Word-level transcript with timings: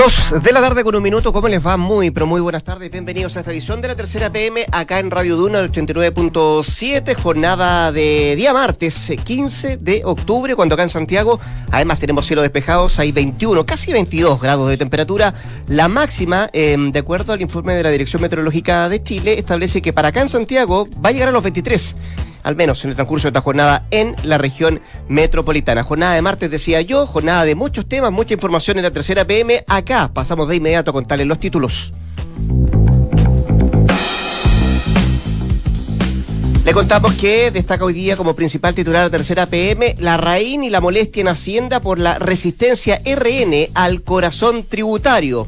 Dos 0.00 0.32
de 0.42 0.52
la 0.52 0.62
tarde 0.62 0.82
con 0.82 0.96
un 0.96 1.02
minuto, 1.02 1.30
¿cómo 1.30 1.46
les 1.46 1.66
va? 1.66 1.76
Muy, 1.76 2.10
pero 2.10 2.24
muy 2.24 2.40
buenas 2.40 2.64
tardes. 2.64 2.90
Bienvenidos 2.90 3.36
a 3.36 3.40
esta 3.40 3.52
edición 3.52 3.82
de 3.82 3.88
la 3.88 3.96
tercera 3.96 4.32
PM 4.32 4.64
acá 4.72 4.98
en 4.98 5.10
Radio 5.10 5.36
Duna, 5.36 5.60
89.7, 5.60 7.14
jornada 7.16 7.92
de 7.92 8.34
día 8.34 8.54
martes, 8.54 9.12
15 9.22 9.76
de 9.76 10.00
octubre, 10.06 10.56
cuando 10.56 10.74
acá 10.74 10.84
en 10.84 10.88
Santiago, 10.88 11.38
además 11.70 12.00
tenemos 12.00 12.24
cielo 12.24 12.40
despejados, 12.40 12.98
hay 12.98 13.12
21, 13.12 13.66
casi 13.66 13.92
22 13.92 14.40
grados 14.40 14.70
de 14.70 14.78
temperatura. 14.78 15.34
La 15.66 15.88
máxima, 15.88 16.48
em, 16.54 16.92
de 16.92 16.98
acuerdo 17.00 17.34
al 17.34 17.42
informe 17.42 17.74
de 17.74 17.82
la 17.82 17.90
Dirección 17.90 18.22
Meteorológica 18.22 18.88
de 18.88 19.02
Chile, 19.02 19.38
establece 19.38 19.82
que 19.82 19.92
para 19.92 20.08
acá 20.08 20.22
en 20.22 20.30
Santiago 20.30 20.88
va 21.04 21.10
a 21.10 21.12
llegar 21.12 21.28
a 21.28 21.32
los 21.32 21.42
23 21.42 21.94
al 22.42 22.56
menos 22.56 22.84
en 22.84 22.90
el 22.90 22.96
transcurso 22.96 23.26
de 23.26 23.30
esta 23.30 23.40
jornada 23.40 23.86
en 23.90 24.16
la 24.22 24.38
región 24.38 24.80
metropolitana. 25.08 25.82
Jornada 25.82 26.14
de 26.14 26.22
martes, 26.22 26.50
decía 26.50 26.80
yo, 26.80 27.06
jornada 27.06 27.44
de 27.44 27.54
muchos 27.54 27.88
temas, 27.88 28.12
mucha 28.12 28.34
información 28.34 28.78
en 28.78 28.84
la 28.84 28.90
tercera 28.90 29.24
PM. 29.24 29.64
Acá 29.66 30.10
pasamos 30.12 30.48
de 30.48 30.56
inmediato 30.56 30.90
a 30.90 30.94
contarles 30.94 31.26
los 31.26 31.40
títulos. 31.40 31.92
Le 36.64 36.74
contamos 36.74 37.14
que 37.14 37.50
destaca 37.50 37.84
hoy 37.84 37.94
día 37.94 38.16
como 38.16 38.36
principal 38.36 38.74
titular 38.74 39.04
de 39.04 39.10
tercera 39.10 39.46
PM 39.46 39.96
la 39.98 40.16
raíz 40.16 40.62
y 40.62 40.70
la 40.70 40.80
molestia 40.80 41.22
en 41.22 41.28
Hacienda 41.28 41.80
por 41.80 41.98
la 41.98 42.18
resistencia 42.18 43.00
RN 43.04 43.68
al 43.74 44.02
corazón 44.02 44.64
tributario. 44.64 45.46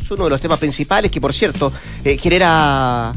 Es 0.00 0.10
uno 0.10 0.24
de 0.24 0.30
los 0.30 0.40
temas 0.40 0.58
principales 0.58 1.10
que, 1.10 1.20
por 1.20 1.32
cierto, 1.32 1.72
eh, 2.04 2.18
genera 2.18 3.14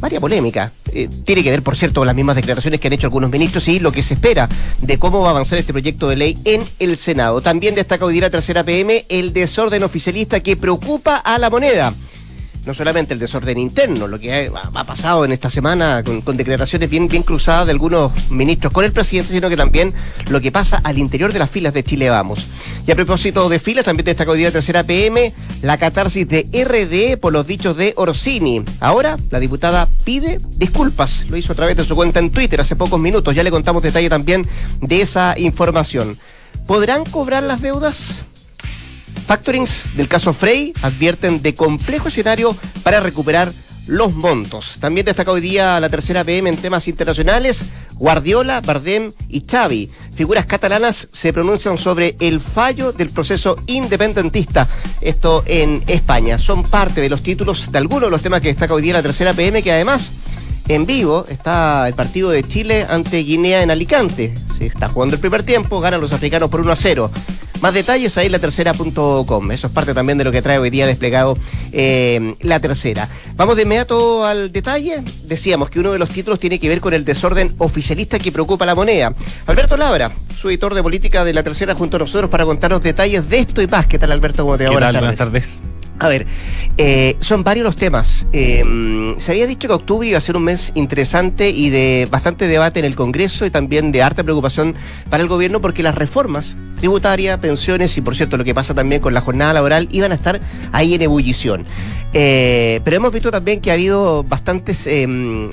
varias 0.00 0.20
polémica. 0.20 0.72
Eh, 0.92 1.08
tiene 1.24 1.42
que 1.42 1.50
ver, 1.50 1.62
por 1.62 1.76
cierto, 1.76 2.00
con 2.00 2.06
las 2.06 2.16
mismas 2.16 2.36
declaraciones 2.36 2.80
que 2.80 2.88
han 2.88 2.94
hecho 2.94 3.06
algunos 3.06 3.30
ministros 3.30 3.68
y 3.68 3.78
lo 3.78 3.92
que 3.92 4.02
se 4.02 4.14
espera 4.14 4.48
de 4.80 4.98
cómo 4.98 5.20
va 5.20 5.28
a 5.28 5.30
avanzar 5.30 5.58
este 5.58 5.72
proyecto 5.72 6.08
de 6.08 6.16
ley 6.16 6.38
en 6.44 6.62
el 6.78 6.96
Senado. 6.96 7.40
También 7.40 7.74
destaca 7.74 8.04
hoy 8.04 8.14
día 8.14 8.22
la 8.22 8.30
tercera 8.30 8.64
PM 8.64 9.04
el 9.08 9.32
desorden 9.32 9.82
oficialista 9.82 10.40
que 10.40 10.56
preocupa 10.56 11.16
a 11.16 11.38
la 11.38 11.50
moneda 11.50 11.94
no 12.66 12.74
solamente 12.74 13.14
el 13.14 13.20
desorden 13.20 13.58
interno, 13.58 14.06
lo 14.06 14.18
que 14.18 14.50
ha, 14.74 14.84
pasado 14.84 15.24
en 15.24 15.32
esta 15.32 15.50
semana 15.50 16.02
con, 16.02 16.36
declaraciones 16.36 16.90
bien, 16.90 17.08
bien 17.08 17.22
cruzadas 17.22 17.66
de 17.66 17.72
algunos 17.72 18.30
ministros 18.30 18.72
con 18.72 18.84
el 18.84 18.92
presidente, 18.92 19.32
sino 19.32 19.48
que 19.48 19.56
también 19.56 19.94
lo 20.28 20.40
que 20.40 20.52
pasa 20.52 20.80
al 20.82 20.98
interior 20.98 21.32
de 21.32 21.38
las 21.38 21.50
filas 21.50 21.74
de 21.74 21.84
Chile 21.84 22.10
Vamos. 22.10 22.48
Y 22.86 22.90
a 22.90 22.94
propósito 22.94 23.48
de 23.48 23.58
filas, 23.58 23.84
también 23.84 24.04
destacó 24.04 24.32
hoy 24.32 24.38
día 24.38 24.50
tercera 24.50 24.84
PM 24.84 25.32
la 25.62 25.78
catarsis 25.78 26.26
de 26.26 26.46
RD 26.52 27.18
por 27.20 27.32
los 27.32 27.46
dichos 27.46 27.76
de 27.76 27.92
Orsini. 27.96 28.62
Ahora, 28.80 29.18
la 29.30 29.40
diputada 29.40 29.88
pide 30.04 30.38
disculpas. 30.56 31.26
Lo 31.28 31.36
hizo 31.36 31.52
a 31.52 31.56
través 31.56 31.76
de 31.76 31.84
su 31.84 31.94
cuenta 31.94 32.18
en 32.18 32.30
Twitter 32.30 32.60
hace 32.60 32.76
pocos 32.76 32.98
minutos. 32.98 33.34
Ya 33.34 33.42
le 33.42 33.50
contamos 33.50 33.82
detalle 33.82 34.08
también 34.08 34.46
de 34.80 35.02
esa 35.02 35.38
información. 35.38 36.18
¿Podrán 36.66 37.04
cobrar 37.04 37.42
las 37.42 37.62
deudas? 37.62 38.24
Factorings 39.30 39.94
del 39.94 40.08
caso 40.08 40.32
Frey 40.32 40.72
advierten 40.82 41.40
de 41.40 41.54
complejo 41.54 42.08
escenario 42.08 42.52
para 42.82 42.98
recuperar 42.98 43.52
los 43.86 44.12
montos. 44.12 44.78
También 44.80 45.06
destaca 45.06 45.30
hoy 45.30 45.40
día 45.40 45.78
la 45.78 45.88
tercera 45.88 46.24
PM 46.24 46.50
en 46.50 46.56
temas 46.56 46.88
internacionales. 46.88 47.62
Guardiola, 47.94 48.60
Bardem 48.60 49.12
y 49.28 49.44
Xavi, 49.48 49.88
figuras 50.12 50.46
catalanas, 50.46 51.06
se 51.12 51.32
pronuncian 51.32 51.78
sobre 51.78 52.16
el 52.18 52.40
fallo 52.40 52.90
del 52.90 53.10
proceso 53.10 53.54
independentista. 53.68 54.66
Esto 55.00 55.44
en 55.46 55.84
España. 55.86 56.36
Son 56.40 56.64
parte 56.64 57.00
de 57.00 57.08
los 57.08 57.22
títulos 57.22 57.70
de 57.70 57.78
algunos 57.78 58.08
de 58.08 58.10
los 58.10 58.22
temas 58.22 58.40
que 58.40 58.48
destaca 58.48 58.74
hoy 58.74 58.82
día 58.82 58.94
la 58.94 59.02
tercera 59.02 59.32
PM, 59.32 59.62
que 59.62 59.70
además 59.70 60.10
en 60.66 60.86
vivo 60.86 61.24
está 61.28 61.86
el 61.86 61.94
partido 61.94 62.30
de 62.30 62.42
Chile 62.42 62.84
ante 62.90 63.18
Guinea 63.18 63.62
en 63.62 63.70
Alicante. 63.70 64.34
Se 64.58 64.66
está 64.66 64.88
jugando 64.88 65.14
el 65.14 65.20
primer 65.20 65.44
tiempo, 65.44 65.78
ganan 65.78 66.00
los 66.00 66.12
africanos 66.12 66.50
por 66.50 66.62
1 66.62 66.72
a 66.72 66.76
0. 66.76 67.10
Más 67.60 67.74
detalles 67.74 68.16
ahí 68.16 68.26
en 68.26 68.32
la 68.32 68.38
tercera.com. 68.38 69.50
Eso 69.50 69.66
es 69.66 69.72
parte 69.72 69.92
también 69.92 70.16
de 70.18 70.24
lo 70.24 70.32
que 70.32 70.40
trae 70.40 70.58
hoy 70.58 70.70
día 70.70 70.86
desplegado 70.86 71.36
eh, 71.72 72.34
la 72.40 72.58
tercera. 72.58 73.08
Vamos 73.36 73.56
de 73.56 73.62
inmediato 73.62 74.24
al 74.24 74.50
detalle. 74.50 75.02
Decíamos 75.24 75.70
que 75.70 75.80
uno 75.80 75.92
de 75.92 75.98
los 75.98 76.08
títulos 76.08 76.38
tiene 76.38 76.58
que 76.58 76.68
ver 76.68 76.80
con 76.80 76.94
el 76.94 77.04
desorden 77.04 77.54
oficialista 77.58 78.18
que 78.18 78.32
preocupa 78.32 78.64
la 78.64 78.74
moneda. 78.74 79.12
Alberto 79.46 79.76
Labra, 79.76 80.10
su 80.34 80.48
editor 80.48 80.74
de 80.74 80.82
política 80.82 81.24
de 81.24 81.34
la 81.34 81.42
tercera, 81.42 81.74
junto 81.74 81.96
a 81.96 82.00
nosotros 82.00 82.30
para 82.30 82.44
contarnos 82.44 82.80
detalles 82.80 83.28
de 83.28 83.40
esto 83.40 83.60
y 83.60 83.66
más. 83.66 83.86
¿Qué 83.86 83.98
tal, 83.98 84.12
Alberto? 84.12 84.44
¿Cómo 84.44 84.56
te 84.56 84.64
va? 84.64 84.70
Buenas 84.70 85.16
tardes. 85.16 85.69
A 86.00 86.08
ver, 86.08 86.26
eh, 86.78 87.16
son 87.20 87.44
varios 87.44 87.62
los 87.64 87.76
temas. 87.76 88.26
Eh, 88.32 89.14
se 89.18 89.32
había 89.32 89.46
dicho 89.46 89.68
que 89.68 89.74
octubre 89.74 90.08
iba 90.08 90.16
a 90.16 90.22
ser 90.22 90.34
un 90.34 90.44
mes 90.44 90.72
interesante 90.74 91.50
y 91.50 91.68
de 91.68 92.08
bastante 92.10 92.46
debate 92.46 92.80
en 92.80 92.86
el 92.86 92.96
Congreso 92.96 93.44
y 93.44 93.50
también 93.50 93.92
de 93.92 94.02
harta 94.02 94.22
preocupación 94.22 94.74
para 95.10 95.22
el 95.22 95.28
gobierno 95.28 95.60
porque 95.60 95.82
las 95.82 95.94
reformas 95.94 96.56
tributarias, 96.78 97.38
pensiones 97.38 97.96
y 97.98 98.00
por 98.00 98.16
cierto 98.16 98.38
lo 98.38 98.44
que 98.44 98.54
pasa 98.54 98.72
también 98.72 99.02
con 99.02 99.12
la 99.12 99.20
jornada 99.20 99.52
laboral 99.52 99.88
iban 99.92 100.12
a 100.12 100.14
estar 100.14 100.40
ahí 100.72 100.94
en 100.94 101.02
ebullición. 101.02 101.66
Eh, 102.12 102.80
pero 102.82 102.96
hemos 102.96 103.12
visto 103.12 103.30
también 103.30 103.60
que 103.60 103.70
ha 103.70 103.74
habido 103.74 104.24
bastantes 104.24 104.86
em, 104.86 105.50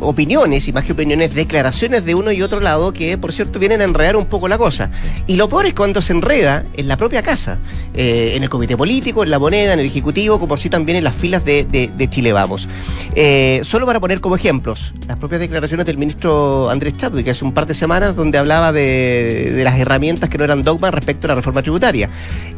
opiniones, 0.00 0.66
y 0.68 0.72
más 0.72 0.84
que 0.84 0.92
opiniones, 0.92 1.34
declaraciones 1.34 2.04
de 2.04 2.14
uno 2.14 2.32
y 2.32 2.40
otro 2.40 2.60
lado 2.60 2.92
que, 2.92 3.18
por 3.18 3.32
cierto, 3.32 3.58
vienen 3.58 3.80
a 3.82 3.84
enredar 3.84 4.16
un 4.16 4.26
poco 4.26 4.48
la 4.48 4.56
cosa. 4.56 4.90
Y 5.26 5.36
lo 5.36 5.48
peor 5.48 5.66
es 5.66 5.74
cuando 5.74 6.00
se 6.00 6.12
enreda 6.12 6.64
en 6.76 6.88
la 6.88 6.96
propia 6.96 7.22
casa, 7.22 7.58
eh, 7.94 8.32
en 8.36 8.42
el 8.42 8.48
comité 8.48 8.76
político, 8.76 9.22
en 9.22 9.30
la 9.30 9.38
moneda, 9.38 9.71
en 9.74 9.80
el 9.80 9.86
ejecutivo, 9.86 10.38
como 10.38 10.54
así 10.54 10.70
también 10.70 10.96
en 10.98 11.04
las 11.04 11.14
filas 11.14 11.44
de, 11.44 12.08
Chile 12.10 12.32
Vamos. 12.32 12.68
Eh, 13.14 13.60
solo 13.64 13.86
para 13.86 14.00
poner 14.00 14.20
como 14.20 14.36
ejemplos, 14.36 14.94
las 15.06 15.18
propias 15.18 15.40
declaraciones 15.40 15.86
del 15.86 15.98
ministro 15.98 16.70
Andrés 16.70 16.96
Chadwick, 16.96 17.28
hace 17.28 17.44
un 17.44 17.52
par 17.52 17.66
de 17.66 17.74
semanas, 17.74 18.16
donde 18.16 18.38
hablaba 18.38 18.72
de, 18.72 19.60
las 19.62 19.78
herramientas 19.78 20.30
que 20.30 20.38
no 20.38 20.44
eran 20.44 20.62
dogma 20.62 20.90
respecto 20.90 21.26
a 21.26 21.28
la 21.28 21.34
reforma 21.34 21.62
tributaria. 21.62 22.08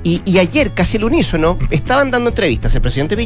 Y, 0.02 0.38
ayer, 0.38 0.72
casi 0.72 0.98
el 0.98 1.04
unísono, 1.04 1.58
estaban 1.70 2.10
dando 2.10 2.30
entrevistas 2.30 2.75
el 2.75 2.82
presidente 2.82 3.16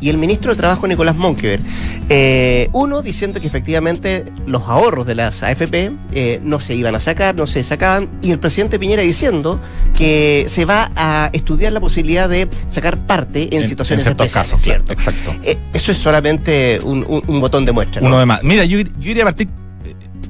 y 0.00 0.08
el 0.08 0.18
ministro 0.18 0.52
de 0.52 0.56
Trabajo 0.56 0.86
Nicolás 0.86 1.16
Monkever. 1.16 1.60
Eh, 2.08 2.68
uno 2.72 3.02
diciendo 3.02 3.40
que 3.40 3.46
efectivamente 3.46 4.24
los 4.46 4.62
ahorros 4.64 5.06
de 5.06 5.14
las 5.14 5.42
AFP 5.42 5.92
eh, 6.12 6.40
no 6.42 6.60
se 6.60 6.74
iban 6.74 6.94
a 6.94 7.00
sacar, 7.00 7.34
no 7.34 7.46
se 7.46 7.62
sacaban, 7.62 8.08
y 8.20 8.32
el 8.32 8.38
presidente 8.38 8.78
Piñera 8.78 9.02
diciendo 9.02 9.60
que 9.96 10.46
se 10.48 10.64
va 10.64 10.90
a 10.96 11.30
estudiar 11.32 11.72
la 11.72 11.80
posibilidad 11.80 12.28
de 12.28 12.48
sacar 12.68 12.98
parte 13.16 13.56
en, 13.56 13.68
situaciones 13.68 14.06
especiales. 14.06 14.50
Casos, 14.50 14.62
¿cierto? 14.62 14.92
exacto. 14.92 15.34
Eh, 15.42 15.56
eso 15.72 15.92
es 15.92 15.98
solamente 15.98 16.80
un, 16.82 17.04
botón 17.40 17.64
de 17.64 17.72
muestra. 17.72 18.02
Uno 18.02 18.18
de 18.18 18.26
más. 18.26 18.42
Mira, 18.42 18.64
yo, 18.64 18.78
yo 18.80 19.10
iría 19.10 19.22
a 19.22 19.26
partir, 19.26 19.48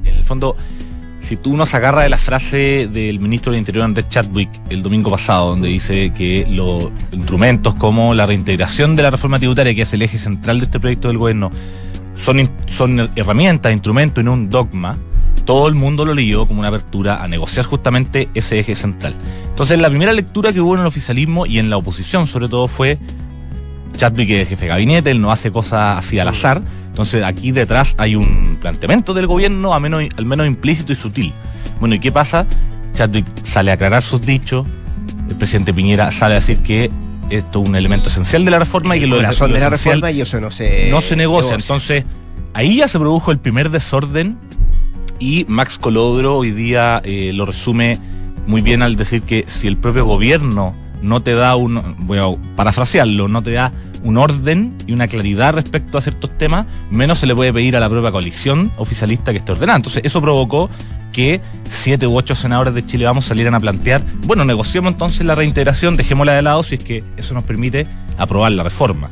en 0.03 0.13
el 0.13 0.23
fondo 0.23 0.55
si 1.23 1.37
tú 1.37 1.55
nos 1.55 1.73
agarra 1.73 2.03
de 2.03 2.09
la 2.09 2.17
frase 2.17 2.89
del 2.91 3.19
ministro 3.19 3.51
del 3.51 3.59
Interior 3.59 3.85
Andrés 3.85 4.09
Chadwick 4.09 4.49
el 4.69 4.83
domingo 4.83 5.09
pasado, 5.09 5.51
donde 5.51 5.69
dice 5.69 6.11
que 6.11 6.45
los 6.49 6.89
instrumentos 7.11 7.75
como 7.75 8.13
la 8.13 8.25
reintegración 8.25 8.95
de 8.95 9.03
la 9.03 9.09
reforma 9.09 9.39
tributaria, 9.39 9.73
que 9.73 9.83
es 9.83 9.93
el 9.93 10.01
eje 10.01 10.17
central 10.17 10.59
de 10.59 10.65
este 10.65 10.79
proyecto 10.79 11.07
del 11.07 11.17
gobierno, 11.17 11.49
son, 12.15 12.49
son 12.65 13.09
herramientas, 13.15 13.71
instrumentos 13.71 14.21
y 14.21 14.25
no 14.25 14.33
un 14.33 14.49
dogma, 14.49 14.97
todo 15.45 15.67
el 15.67 15.75
mundo 15.75 16.05
lo 16.05 16.13
leyó 16.13 16.45
como 16.45 16.59
una 16.59 16.69
apertura 16.69 17.23
a 17.23 17.27
negociar 17.27 17.65
justamente 17.65 18.29
ese 18.33 18.59
eje 18.59 18.75
central. 18.75 19.13
Entonces, 19.49 19.79
la 19.79 19.89
primera 19.89 20.13
lectura 20.13 20.51
que 20.51 20.61
hubo 20.61 20.75
en 20.75 20.81
el 20.81 20.87
oficialismo 20.87 21.45
y 21.45 21.59
en 21.59 21.69
la 21.69 21.77
oposición, 21.77 22.27
sobre 22.27 22.49
todo, 22.49 22.67
fue 22.67 22.97
Chadwick, 23.97 24.29
es 24.29 24.49
jefe 24.49 24.65
de 24.65 24.69
gabinete, 24.69 25.11
él 25.11 25.21
no 25.21 25.31
hace 25.31 25.51
cosas 25.51 25.97
así 25.97 26.19
al 26.19 26.27
azar 26.27 26.61
entonces 26.93 27.23
aquí 27.23 27.51
detrás 27.51 27.95
hay 27.97 28.15
un 28.15 28.59
planteamiento 28.61 29.15
del 29.15 29.25
gobierno, 29.25 29.73
al 29.73 29.81
menos, 29.81 30.03
al 30.15 30.25
menos 30.25 30.45
implícito 30.45 30.93
y 30.93 30.95
sutil. 30.95 31.33
Bueno, 31.79 31.95
¿y 31.95 31.99
qué 31.99 32.11
pasa? 32.11 32.45
Chadwick 32.93 33.25
sale 33.43 33.71
a 33.71 33.73
aclarar 33.73 34.03
sus 34.03 34.21
dichos, 34.21 34.67
el 35.27 35.35
presidente 35.35 35.73
Piñera 35.73 36.11
sale 36.11 36.35
a 36.35 36.35
decir 36.35 36.59
que 36.59 36.91
esto 37.31 37.63
es 37.63 37.67
un 37.67 37.75
elemento 37.75 38.09
esencial 38.09 38.45
de 38.45 38.51
la 38.51 38.59
reforma 38.59 38.95
y 38.95 38.99
que 38.99 39.07
lo, 39.07 39.15
de 39.15 39.23
la 39.23 39.69
reforma 39.71 40.11
y 40.11 40.21
eso 40.21 40.39
no 40.39 40.51
se, 40.51 40.91
no 40.91 41.01
se 41.01 41.15
negocia. 41.15 41.55
Entonces, 41.55 42.03
ahí 42.53 42.77
ya 42.77 42.87
se 42.87 42.99
produjo 42.99 43.31
el 43.31 43.39
primer 43.39 43.71
desorden 43.71 44.37
y 45.23 45.45
Max 45.47 45.77
Colodro 45.77 46.35
hoy 46.35 46.51
día 46.51 47.01
eh, 47.05 47.31
lo 47.33 47.45
resume 47.45 47.97
muy 48.45 48.59
bien 48.59 48.81
al 48.81 48.97
decir 48.97 49.21
que 49.21 49.45
si 49.47 49.67
el 49.67 49.77
propio 49.77 50.05
gobierno 50.05 50.75
no 51.01 51.21
te 51.21 51.31
da 51.31 51.55
un, 51.55 51.95
voy 51.99 52.17
a 52.17 52.25
parafrasearlo, 52.57 53.29
no 53.29 53.41
te 53.41 53.51
da 53.51 53.71
un 54.03 54.17
orden 54.17 54.75
y 54.85 54.91
una 54.91 55.07
claridad 55.07 55.53
respecto 55.53 55.97
a 55.97 56.01
ciertos 56.01 56.37
temas, 56.37 56.65
menos 56.91 57.19
se 57.19 57.25
le 57.25 57.33
puede 57.33 57.53
pedir 57.53 57.77
a 57.77 57.79
la 57.79 57.87
propia 57.87 58.11
coalición 58.11 58.69
oficialista 58.75 59.31
que 59.31 59.37
esté 59.37 59.53
ordenada. 59.53 59.77
Entonces, 59.77 60.03
eso 60.03 60.21
provocó 60.21 60.69
que 61.13 61.39
siete 61.69 62.05
u 62.05 62.17
ocho 62.17 62.35
senadores 62.35 62.73
de 62.73 62.85
Chile 62.85 63.05
vamos 63.05 63.23
a 63.23 63.27
salir 63.29 63.47
a 63.47 63.59
plantear, 63.61 64.01
bueno, 64.25 64.43
negociemos 64.43 64.91
entonces 64.91 65.25
la 65.25 65.35
reintegración, 65.35 65.95
dejémosla 65.95 66.33
de 66.33 66.41
lado 66.41 66.63
si 66.63 66.75
es 66.75 66.83
que 66.83 67.01
eso 67.15 67.33
nos 67.33 67.45
permite 67.45 67.87
aprobar 68.17 68.51
la 68.51 68.63
reforma. 68.63 69.09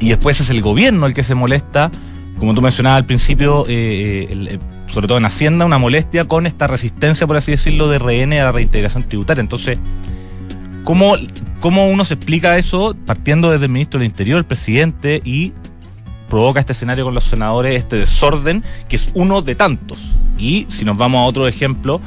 Y 0.00 0.08
después 0.08 0.40
es 0.40 0.50
el 0.50 0.62
gobierno 0.62 1.06
el 1.06 1.14
que 1.14 1.22
se 1.22 1.36
molesta, 1.36 1.92
como 2.38 2.54
tú 2.54 2.62
mencionabas 2.62 2.98
al 2.98 3.04
principio, 3.04 3.64
eh, 3.68 4.26
eh, 4.30 4.58
sobre 4.92 5.06
todo 5.06 5.18
en 5.18 5.24
Hacienda, 5.24 5.64
una 5.64 5.78
molestia 5.78 6.24
con 6.24 6.46
esta 6.46 6.66
resistencia, 6.66 7.26
por 7.26 7.36
así 7.36 7.52
decirlo, 7.52 7.88
de 7.88 7.98
RN 7.98 8.32
a 8.40 8.44
la 8.44 8.52
reintegración 8.52 9.04
tributaria. 9.04 9.40
Entonces, 9.40 9.78
¿cómo, 10.84 11.16
¿cómo 11.60 11.88
uno 11.88 12.04
se 12.04 12.14
explica 12.14 12.58
eso 12.58 12.96
partiendo 13.06 13.50
desde 13.50 13.66
el 13.66 13.72
ministro 13.72 14.00
del 14.00 14.08
Interior, 14.08 14.38
el 14.38 14.44
presidente, 14.44 15.22
y 15.24 15.52
provoca 16.28 16.60
este 16.60 16.72
escenario 16.72 17.04
con 17.04 17.14
los 17.14 17.24
senadores, 17.24 17.78
este 17.78 17.96
desorden, 17.96 18.64
que 18.88 18.96
es 18.96 19.10
uno 19.14 19.42
de 19.42 19.54
tantos? 19.54 19.98
Y 20.38 20.66
si 20.68 20.84
nos 20.84 20.96
vamos 20.96 21.20
a 21.20 21.24
otro 21.24 21.46
ejemplo, 21.46 22.00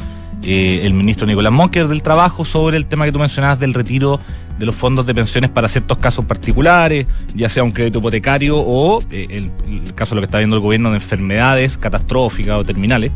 eh, 0.43 0.81
el 0.83 0.93
ministro 0.93 1.25
Nicolás 1.25 1.53
Monker 1.53 1.87
del 1.87 2.03
Trabajo 2.03 2.45
sobre 2.45 2.77
el 2.77 2.85
tema 2.85 3.05
que 3.05 3.11
tú 3.11 3.19
mencionabas 3.19 3.59
del 3.59 3.73
retiro 3.73 4.19
de 4.57 4.65
los 4.65 4.75
fondos 4.75 5.05
de 5.05 5.13
pensiones 5.13 5.49
para 5.49 5.67
ciertos 5.67 5.97
casos 5.97 6.25
particulares, 6.25 7.07
ya 7.33 7.49
sea 7.49 7.63
un 7.63 7.71
crédito 7.71 7.99
hipotecario 7.99 8.57
o 8.57 9.01
eh, 9.11 9.27
el, 9.29 9.93
caso 9.93 10.15
de 10.15 10.15
lo 10.15 10.21
que 10.21 10.25
está 10.25 10.37
viendo 10.37 10.55
el 10.55 10.61
gobierno 10.61 10.89
de 10.91 10.95
enfermedades 10.95 11.77
catastróficas 11.77 12.57
o 12.57 12.63
terminales. 12.63 13.11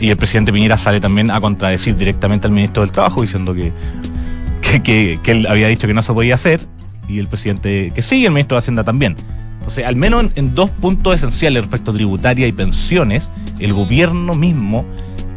Y 0.00 0.10
el 0.10 0.16
presidente 0.16 0.52
Piñera 0.52 0.78
sale 0.78 1.00
también 1.00 1.30
a 1.30 1.40
contradecir 1.40 1.96
directamente 1.96 2.46
al 2.46 2.52
ministro 2.52 2.82
del 2.82 2.92
Trabajo 2.92 3.22
diciendo 3.22 3.54
que, 3.54 3.72
que, 4.82 5.18
él 5.26 5.46
había 5.46 5.68
dicho 5.68 5.86
que 5.86 5.94
no 5.94 6.02
se 6.02 6.12
podía 6.12 6.34
hacer 6.34 6.60
y 7.08 7.18
el 7.18 7.28
presidente 7.28 7.92
que 7.94 8.02
sí, 8.02 8.24
el 8.24 8.32
ministro 8.32 8.56
de 8.56 8.58
Hacienda 8.58 8.84
también. 8.84 9.16
Entonces, 9.58 9.84
al 9.84 9.96
menos 9.96 10.26
en, 10.36 10.54
dos 10.54 10.70
puntos 10.70 11.14
esenciales 11.14 11.62
respecto 11.62 11.90
a 11.90 11.94
tributaria 11.94 12.46
y 12.46 12.52
pensiones, 12.52 13.30
el 13.58 13.72
gobierno 13.72 14.34
mismo 14.34 14.84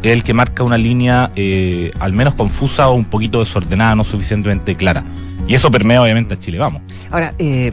es 0.01 0.11
el 0.13 0.23
que 0.23 0.33
marca 0.33 0.63
una 0.63 0.77
línea 0.77 1.31
eh, 1.35 1.91
al 1.99 2.13
menos 2.13 2.35
confusa 2.35 2.89
o 2.89 2.95
un 2.95 3.05
poquito 3.05 3.39
desordenada, 3.39 3.95
no 3.95 4.03
suficientemente 4.03 4.75
clara. 4.75 5.03
Y 5.47 5.55
eso 5.55 5.71
permea 5.71 6.01
obviamente 6.01 6.35
a 6.35 6.39
Chile, 6.39 6.57
vamos. 6.59 6.81
Ahora, 7.11 7.33
eh, 7.39 7.71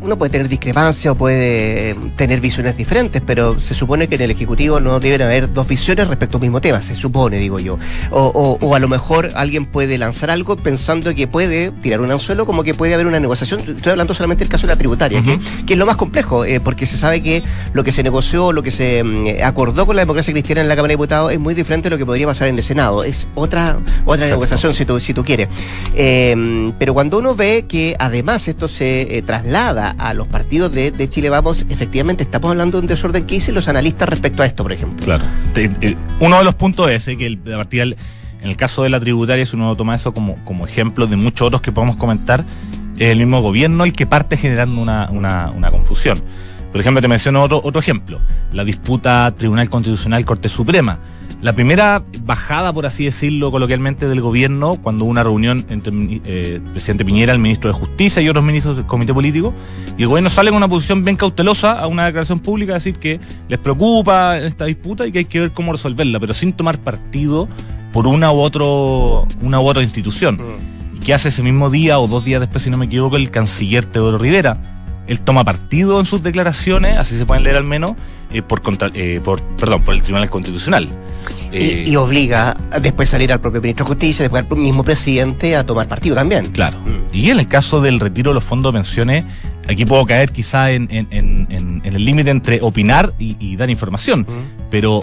uno 0.00 0.16
puede 0.16 0.30
tener 0.30 0.48
discrepancia 0.48 1.12
o 1.12 1.14
puede 1.14 1.94
tener 2.16 2.40
visiones 2.40 2.76
diferentes, 2.76 3.20
pero 3.24 3.58
se 3.60 3.74
supone 3.74 4.06
que 4.06 4.14
en 4.14 4.22
el 4.22 4.30
Ejecutivo 4.30 4.80
no 4.80 5.00
deben 5.00 5.22
haber 5.22 5.52
dos 5.52 5.66
visiones 5.66 6.06
respecto 6.08 6.36
a 6.36 6.38
un 6.38 6.42
mismo 6.42 6.60
tema, 6.60 6.80
se 6.82 6.94
supone, 6.94 7.38
digo 7.38 7.58
yo. 7.58 7.78
O, 8.10 8.74
a 8.74 8.78
lo 8.78 8.88
mejor 8.88 9.30
alguien 9.34 9.66
puede 9.66 9.98
lanzar 9.98 10.30
algo 10.30 10.56
pensando 10.56 11.14
que 11.14 11.26
puede 11.26 11.72
tirar 11.82 12.00
un 12.00 12.10
anzuelo, 12.10 12.46
como 12.46 12.62
que 12.62 12.74
puede 12.74 12.94
haber 12.94 13.06
una 13.06 13.18
negociación. 13.18 13.60
Estoy 13.60 13.92
hablando 13.92 14.14
solamente 14.14 14.44
del 14.44 14.50
caso 14.50 14.66
de 14.66 14.72
la 14.72 14.78
tributaria, 14.78 15.22
que, 15.66 15.72
es 15.72 15.78
lo 15.78 15.86
más 15.86 15.96
complejo, 15.96 16.44
eh, 16.44 16.60
porque 16.60 16.86
se 16.86 16.96
sabe 16.96 17.20
que 17.20 17.42
lo 17.72 17.82
que 17.82 17.92
se 17.92 18.02
negoció, 18.02 18.52
lo 18.52 18.62
que 18.62 18.70
se 18.70 19.02
mm, 19.02 19.42
acordó 19.42 19.86
con 19.86 19.96
la 19.96 20.02
democracia 20.02 20.32
cristiana 20.32 20.60
en 20.60 20.68
la 20.68 20.76
Cámara 20.76 20.92
de 20.92 20.94
Diputados 20.94 21.32
es 21.32 21.40
muy 21.40 21.54
diferente 21.54 21.86
de 21.86 21.90
lo 21.90 21.98
que 21.98 22.06
podría 22.06 22.26
pasar 22.26 22.48
en 22.48 22.56
el 22.56 22.62
Senado. 22.62 23.02
Es 23.02 23.26
otra, 23.34 23.78
otra 24.04 24.26
negociación, 24.26 24.74
si 24.74 24.84
tú, 24.84 25.00
si 25.00 25.12
tú 25.12 25.24
quieres. 25.24 25.48
Eh, 25.94 26.72
pero 26.78 26.94
cuando 26.94 27.18
uno 27.18 27.34
ve 27.34 27.64
que 27.68 27.96
además 27.98 28.46
esto 28.46 28.68
se 28.68 29.18
eh, 29.18 29.22
traslada 29.22 29.88
a 29.98 30.14
los 30.14 30.26
partidos 30.28 30.72
de, 30.72 31.10
Chile 31.10 31.28
Vamos, 31.28 31.66
efectivamente 31.68 32.22
estamos 32.22 32.50
hablando 32.50 32.78
de 32.78 32.82
un 32.82 32.86
desorden 32.86 33.26
que 33.26 33.34
dicen 33.34 33.54
los 33.54 33.68
analistas 33.68 34.08
respecto 34.08 34.42
a 34.42 34.46
esto, 34.46 34.62
por 34.62 34.72
ejemplo. 34.72 35.04
Claro. 35.04 35.24
Eh, 35.56 35.96
uno 36.20 36.38
de 36.38 36.44
los 36.44 36.54
puntos 36.54 36.90
es 36.90 37.04
que 37.04 37.26
el, 37.26 37.40
en 38.40 38.48
el 38.48 38.56
caso 38.56 38.84
de 38.84 38.88
la 38.88 39.00
tributaria, 39.00 39.44
si 39.44 39.56
uno 39.56 39.74
toma 39.76 39.94
eso 39.94 40.14
como, 40.14 40.36
como 40.44 40.66
ejemplo 40.66 41.06
de 41.06 41.16
muchos 41.16 41.48
otros 41.48 41.60
que 41.60 41.72
podemos 41.72 41.96
comentar, 41.96 42.44
es 42.96 43.08
el 43.08 43.18
mismo 43.18 43.42
gobierno 43.42 43.84
el 43.84 43.92
que 43.92 44.06
parte 44.06 44.36
generando 44.36 44.80
una, 44.80 45.10
una 45.10 45.70
confusión. 45.70 46.18
Por 46.70 46.80
ejemplo, 46.80 47.00
te 47.00 47.08
menciono 47.08 47.42
otro, 47.42 47.60
otro 47.64 47.80
ejemplo, 47.80 48.20
la 48.52 48.64
disputa 48.64 49.32
Tribunal 49.36 49.68
Constitucional 49.68 50.24
Corte 50.24 50.48
Suprema 50.48 50.98
la 51.40 51.52
primera 51.52 52.02
bajada, 52.24 52.72
por 52.72 52.84
así 52.84 53.04
decirlo 53.04 53.52
coloquialmente, 53.52 54.08
del 54.08 54.20
gobierno, 54.20 54.74
cuando 54.82 55.04
hubo 55.04 55.10
una 55.10 55.22
reunión 55.22 55.64
entre 55.68 55.92
eh, 56.24 56.54
el 56.56 56.62
presidente 56.62 57.04
Piñera, 57.04 57.32
el 57.32 57.38
ministro 57.38 57.72
de 57.72 57.78
Justicia 57.78 58.20
y 58.20 58.28
otros 58.28 58.44
ministros 58.44 58.76
del 58.76 58.86
comité 58.86 59.14
político, 59.14 59.54
y 59.96 60.02
el 60.02 60.08
gobierno 60.08 60.30
sale 60.30 60.50
con 60.50 60.56
una 60.56 60.68
posición 60.68 61.04
bien 61.04 61.16
cautelosa 61.16 61.78
a 61.78 61.86
una 61.86 62.06
declaración 62.06 62.40
pública, 62.40 62.74
decir 62.74 62.96
que 62.96 63.20
les 63.48 63.58
preocupa 63.60 64.38
esta 64.38 64.64
disputa 64.64 65.06
y 65.06 65.12
que 65.12 65.20
hay 65.20 65.24
que 65.26 65.38
ver 65.38 65.50
cómo 65.52 65.70
resolverla, 65.70 66.18
pero 66.18 66.34
sin 66.34 66.52
tomar 66.52 66.78
partido 66.78 67.48
por 67.92 68.08
una 68.08 68.32
u, 68.32 68.40
otro, 68.40 69.26
una 69.40 69.60
u 69.60 69.68
otra 69.68 69.82
institución. 69.82 70.36
Mm. 70.36 70.96
¿Y 70.96 71.00
qué 71.00 71.14
hace 71.14 71.28
ese 71.28 71.44
mismo 71.44 71.70
día 71.70 72.00
o 72.00 72.08
dos 72.08 72.24
días 72.24 72.40
después, 72.40 72.64
si 72.64 72.70
no 72.70 72.78
me 72.78 72.86
equivoco, 72.86 73.16
el 73.16 73.30
canciller 73.30 73.84
Teodoro 73.84 74.18
Rivera? 74.18 74.58
Él 75.06 75.20
toma 75.20 75.44
partido 75.44 76.00
en 76.00 76.06
sus 76.06 76.22
declaraciones, 76.22 76.98
así 76.98 77.16
se 77.16 77.24
pueden 77.24 77.44
leer 77.44 77.56
al 77.56 77.64
menos, 77.64 77.92
eh, 78.32 78.42
por, 78.42 78.60
eh, 78.94 79.20
por, 79.24 79.40
perdón, 79.40 79.82
por 79.82 79.94
el 79.94 80.02
Tribunal 80.02 80.28
Constitucional. 80.28 80.88
Eh, 81.52 81.84
y, 81.86 81.96
obliga 81.96 82.56
a 82.70 82.78
después 82.78 83.08
salir 83.08 83.32
al 83.32 83.40
propio 83.40 83.60
ministro 83.60 83.84
de 83.84 83.88
Justicia, 83.88 84.22
después 84.22 84.44
al 84.50 84.56
mismo 84.58 84.84
presidente 84.84 85.56
a 85.56 85.64
tomar 85.64 85.88
partido 85.88 86.14
también. 86.14 86.46
Claro. 86.46 86.78
Mm. 86.78 87.16
Y 87.16 87.30
en 87.30 87.38
el 87.38 87.46
caso 87.46 87.80
del 87.80 88.00
retiro 88.00 88.30
de 88.30 88.34
los 88.34 88.44
fondos 88.44 88.72
de 88.72 88.78
pensiones, 88.78 89.24
aquí 89.66 89.84
puedo 89.84 90.04
caer 90.04 90.30
quizá 90.30 90.70
en, 90.70 90.88
el 90.90 92.04
límite 92.04 92.30
entre 92.30 92.60
opinar 92.60 93.14
y, 93.18 93.56
dar 93.56 93.70
información, 93.70 94.20
mm. 94.20 94.68
pero 94.70 95.02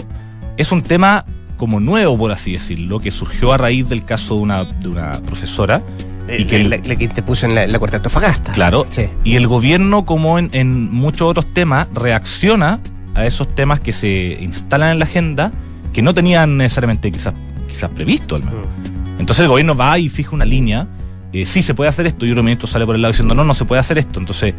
es 0.56 0.70
un 0.72 0.82
tema 0.82 1.24
como 1.56 1.80
nuevo, 1.80 2.16
por 2.18 2.32
así 2.32 2.52
decirlo, 2.52 3.00
que 3.00 3.10
surgió 3.10 3.52
a 3.52 3.56
raíz 3.56 3.88
del 3.88 4.04
caso 4.04 4.36
de 4.36 4.40
una, 4.42 4.64
de 4.64 4.88
una 4.88 5.12
profesora. 5.12 5.82
y 6.28 6.44
que 6.44 6.62
la, 6.64 6.78
que 6.78 7.08
te 7.08 7.22
puso 7.22 7.46
en 7.46 7.54
la, 7.54 7.66
la 7.66 7.78
cuarta 7.78 7.96
Antofagasta. 7.96 8.52
Claro. 8.52 8.86
Y 9.24 9.36
el 9.36 9.46
gobierno, 9.48 10.04
como 10.04 10.38
en, 10.38 10.92
muchos 10.92 11.22
otros 11.22 11.46
temas, 11.52 11.88
reacciona 11.94 12.80
a 13.14 13.24
esos 13.26 13.54
temas 13.54 13.80
que 13.80 13.92
se 13.92 14.38
instalan 14.40 14.92
en 14.92 14.98
la 14.98 15.06
agenda 15.06 15.52
que 15.96 16.02
no 16.02 16.12
tenían 16.12 16.58
necesariamente 16.58 17.10
quizás, 17.10 17.32
quizás 17.66 17.90
previsto 17.90 18.36
al 18.36 18.44
menos. 18.44 18.66
Mm. 18.66 19.20
Entonces 19.20 19.44
el 19.44 19.48
gobierno 19.48 19.74
va 19.74 19.98
y 19.98 20.10
fija 20.10 20.32
una 20.32 20.44
línea, 20.44 20.86
eh, 21.32 21.46
sí 21.46 21.62
se 21.62 21.72
puede 21.72 21.88
hacer 21.88 22.06
esto, 22.06 22.26
y 22.26 22.32
otro 22.32 22.42
ministro 22.42 22.68
sale 22.68 22.84
por 22.84 22.96
el 22.96 23.00
lado 23.00 23.12
diciendo 23.12 23.34
no, 23.34 23.44
no 23.44 23.54
se 23.54 23.64
puede 23.64 23.80
hacer 23.80 23.96
esto. 23.96 24.20
Entonces, 24.20 24.54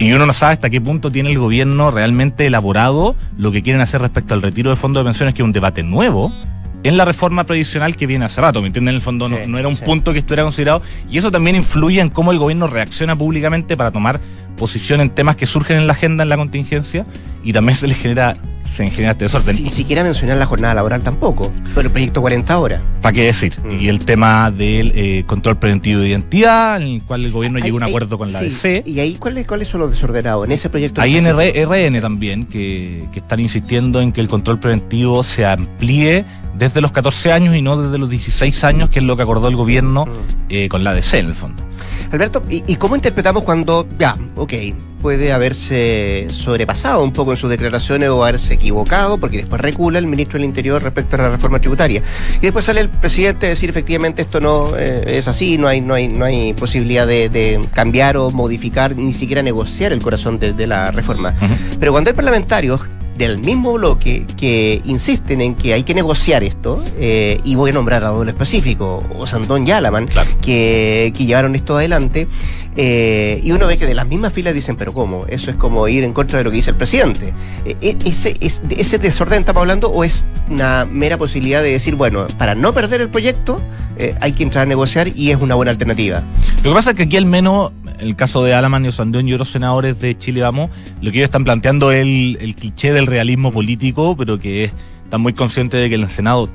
y 0.00 0.12
uno 0.12 0.26
no 0.26 0.32
sabe 0.32 0.54
hasta 0.54 0.68
qué 0.68 0.80
punto 0.80 1.12
tiene 1.12 1.30
el 1.30 1.38
gobierno 1.38 1.92
realmente 1.92 2.44
elaborado 2.44 3.14
lo 3.38 3.52
que 3.52 3.62
quieren 3.62 3.80
hacer 3.80 4.00
respecto 4.00 4.34
al 4.34 4.42
retiro 4.42 4.70
de 4.70 4.74
fondos 4.74 5.04
de 5.04 5.04
pensiones, 5.04 5.32
que 5.32 5.42
es 5.42 5.46
un 5.46 5.52
debate 5.52 5.84
nuevo 5.84 6.32
en 6.82 6.96
la 6.96 7.04
reforma 7.04 7.44
previsional 7.44 7.96
que 7.96 8.08
viene 8.08 8.24
hace 8.24 8.40
rato, 8.40 8.60
¿me 8.60 8.66
entienden? 8.66 8.94
En 8.94 8.96
el 8.96 9.02
fondo 9.02 9.28
no, 9.28 9.58
era 9.58 9.68
un 9.68 9.76
punto 9.76 10.12
que 10.12 10.18
estuviera 10.18 10.42
considerado 10.42 10.82
y 11.08 11.18
eso 11.18 11.30
también 11.30 11.54
influye 11.54 12.00
en 12.00 12.08
cómo 12.08 12.32
el 12.32 12.38
gobierno 12.38 12.66
reacciona 12.66 13.14
públicamente 13.14 13.76
para 13.76 13.92
tomar 13.92 14.18
posición 14.56 15.00
en 15.00 15.10
temas 15.10 15.36
que 15.36 15.46
surgen 15.46 15.78
en 15.78 15.86
la 15.86 15.92
agenda, 15.92 16.24
en 16.24 16.30
la 16.30 16.36
contingencia 16.36 17.06
y 17.44 17.52
también 17.52 17.76
se 17.76 17.86
les 17.86 17.96
genera 17.96 18.34
se 18.76 18.90
genera 18.90 19.12
este 19.12 19.24
desorden. 19.24 19.62
Ni 19.62 19.70
siquiera 19.70 20.02
mencionar 20.02 20.36
la 20.36 20.46
jornada 20.46 20.74
laboral 20.74 21.02
tampoco, 21.02 21.50
pero 21.74 21.86
el 21.86 21.90
proyecto 21.90 22.20
40 22.20 22.58
horas. 22.58 22.80
¿Para 23.00 23.12
qué 23.12 23.24
decir? 23.24 23.54
Mm. 23.64 23.80
Y 23.80 23.88
el 23.88 24.04
tema 24.04 24.50
del 24.50 24.92
eh, 24.94 25.24
control 25.26 25.56
preventivo 25.56 26.00
de 26.00 26.08
identidad, 26.08 26.80
en 26.80 26.88
el 26.88 27.02
cual 27.02 27.24
el 27.24 27.32
gobierno 27.32 27.58
llegó 27.58 27.76
a 27.76 27.78
un 27.78 27.82
acuerdo 27.84 28.18
con 28.18 28.32
la 28.32 28.40
DC. 28.40 28.82
¿Y 28.86 29.00
ahí 29.00 29.14
cuáles 29.14 29.46
cuáles 29.46 29.68
son 29.68 29.80
los 29.80 29.90
desordenados 29.90 30.46
en 30.46 30.52
ese 30.52 30.68
proyecto? 30.68 31.00
Hay 31.00 31.16
en 31.16 31.26
RN 31.26 32.00
también, 32.00 32.46
que, 32.46 33.06
que 33.12 33.18
están 33.20 33.40
insistiendo 33.40 34.00
en 34.00 34.12
que 34.12 34.20
el 34.20 34.28
control 34.28 34.60
preventivo 34.60 35.24
se 35.24 35.46
amplíe 35.46 36.24
desde 36.58 36.80
los 36.80 36.92
14 36.92 37.32
años 37.32 37.54
y 37.54 37.62
no 37.62 37.76
desde 37.76 37.98
los 37.98 38.08
16 38.08 38.64
años, 38.64 38.90
que 38.90 38.98
es 38.98 39.04
lo 39.04 39.16
que 39.16 39.22
acordó 39.22 39.48
el 39.48 39.56
gobierno 39.56 40.06
mm. 40.06 40.10
eh, 40.48 40.68
con 40.68 40.84
la 40.84 40.94
DC 40.94 41.18
en 41.18 41.26
el 41.26 41.34
fondo. 41.34 41.62
Alberto, 42.10 42.42
¿y, 42.48 42.76
cómo 42.76 42.96
interpretamos 42.96 43.42
cuando, 43.42 43.86
ya, 43.98 44.16
ok, 44.36 44.52
puede 45.02 45.32
haberse 45.32 46.26
sobrepasado 46.30 47.02
un 47.04 47.12
poco 47.12 47.32
en 47.32 47.36
sus 47.36 47.50
declaraciones 47.50 48.08
o 48.08 48.24
haberse 48.24 48.54
equivocado, 48.54 49.18
porque 49.18 49.38
después 49.38 49.60
recula 49.60 49.98
el 49.98 50.06
ministro 50.06 50.38
del 50.38 50.44
Interior 50.44 50.82
respecto 50.82 51.16
a 51.16 51.20
la 51.20 51.30
reforma 51.30 51.60
tributaria. 51.60 52.02
Y 52.38 52.40
después 52.40 52.64
sale 52.64 52.80
el 52.80 52.88
presidente 52.88 53.46
a 53.46 53.48
decir 53.50 53.70
efectivamente 53.70 54.22
esto 54.22 54.40
no 54.40 54.76
eh, 54.76 55.18
es 55.18 55.28
así, 55.28 55.58
no 55.58 55.68
hay, 55.68 55.80
no 55.80 55.94
hay, 55.94 56.08
no 56.08 56.24
hay 56.24 56.54
posibilidad 56.54 57.06
de, 57.06 57.60
cambiar 57.72 58.16
o 58.16 58.30
modificar, 58.30 58.96
ni 58.96 59.12
siquiera 59.12 59.42
negociar 59.42 59.92
el 59.92 60.00
corazón 60.00 60.38
de, 60.38 60.66
la 60.66 60.90
reforma. 60.90 61.34
Pero 61.78 61.92
cuando 61.92 62.10
hay 62.10 62.16
parlamentarios 62.16 62.80
del 63.16 63.38
mismo 63.38 63.72
bloque 63.72 64.26
que 64.36 64.82
insisten 64.84 65.40
en 65.40 65.54
que 65.54 65.72
hay 65.74 65.82
que 65.82 65.94
negociar 65.94 66.44
esto, 66.44 66.82
eh, 66.98 67.40
y 67.44 67.54
voy 67.54 67.70
a 67.70 67.74
nombrar 67.74 68.04
a 68.04 68.08
doble 68.08 68.32
específico, 68.32 69.02
o 69.16 69.26
Sandón 69.26 69.66
y 69.66 69.70
Alaman, 69.70 70.08
que, 70.40 71.12
que, 71.16 71.24
llevaron 71.24 71.54
esto 71.54 71.76
adelante, 71.76 72.28
eh, 72.76 73.40
y 73.42 73.52
uno 73.52 73.66
ve 73.66 73.78
que 73.78 73.86
de 73.86 73.94
las 73.94 74.06
mismas 74.06 74.32
filas 74.32 74.52
dicen, 74.52 74.76
pero 74.76 74.92
¿cómo? 74.92 75.24
Eso 75.28 75.50
es 75.50 75.56
como 75.56 75.88
ir 75.88 76.04
en 76.04 76.12
contra 76.12 76.38
de 76.38 76.44
lo 76.44 76.50
que 76.50 76.56
dice 76.56 76.70
el 76.70 76.76
presidente. 76.76 77.32
Eh, 77.64 77.96
¿Ese, 78.04 78.36
¿Ese 78.40 78.98
desorden 78.98 79.40
estamos 79.40 79.62
hablando 79.62 79.90
o 79.90 80.04
es 80.04 80.24
una 80.50 80.84
mera 80.84 81.16
posibilidad 81.16 81.62
de 81.62 81.70
decir, 81.70 81.94
bueno, 81.94 82.26
para 82.38 82.54
no 82.54 82.72
perder 82.74 83.00
el 83.00 83.08
proyecto, 83.08 83.60
hay 84.20 84.32
que 84.32 84.42
entrar 84.42 84.64
a 84.64 84.66
negociar 84.66 85.08
y 85.08 85.30
es 85.30 85.40
una 85.40 85.54
buena 85.54 85.70
alternativa? 85.70 86.22
Lo 86.62 86.70
que 86.70 86.74
pasa 86.74 86.90
es 86.90 86.96
que 86.96 87.04
aquí 87.04 87.16
al 87.16 87.24
menos 87.24 87.72
el 87.98 88.16
caso 88.16 88.44
de 88.44 88.54
Alaman 88.54 88.84
y 88.84 88.88
Osandón 88.88 89.28
y 89.28 89.34
otros 89.34 89.50
senadores 89.50 90.00
de 90.00 90.16
Chile 90.16 90.42
Vamos, 90.42 90.70
lo 91.00 91.10
que 91.10 91.18
ellos 91.18 91.28
están 91.28 91.44
planteando 91.44 91.92
es 91.92 92.02
el, 92.02 92.54
cliché 92.54 92.92
del 92.92 93.06
realismo 93.06 93.52
político, 93.52 94.16
pero 94.16 94.38
que 94.38 94.70
están 95.04 95.20
muy 95.20 95.32
conscientes 95.32 95.80
de 95.80 95.88
que 95.88 95.94
en 95.94 96.02
el 96.02 96.10
Senado 96.10 96.48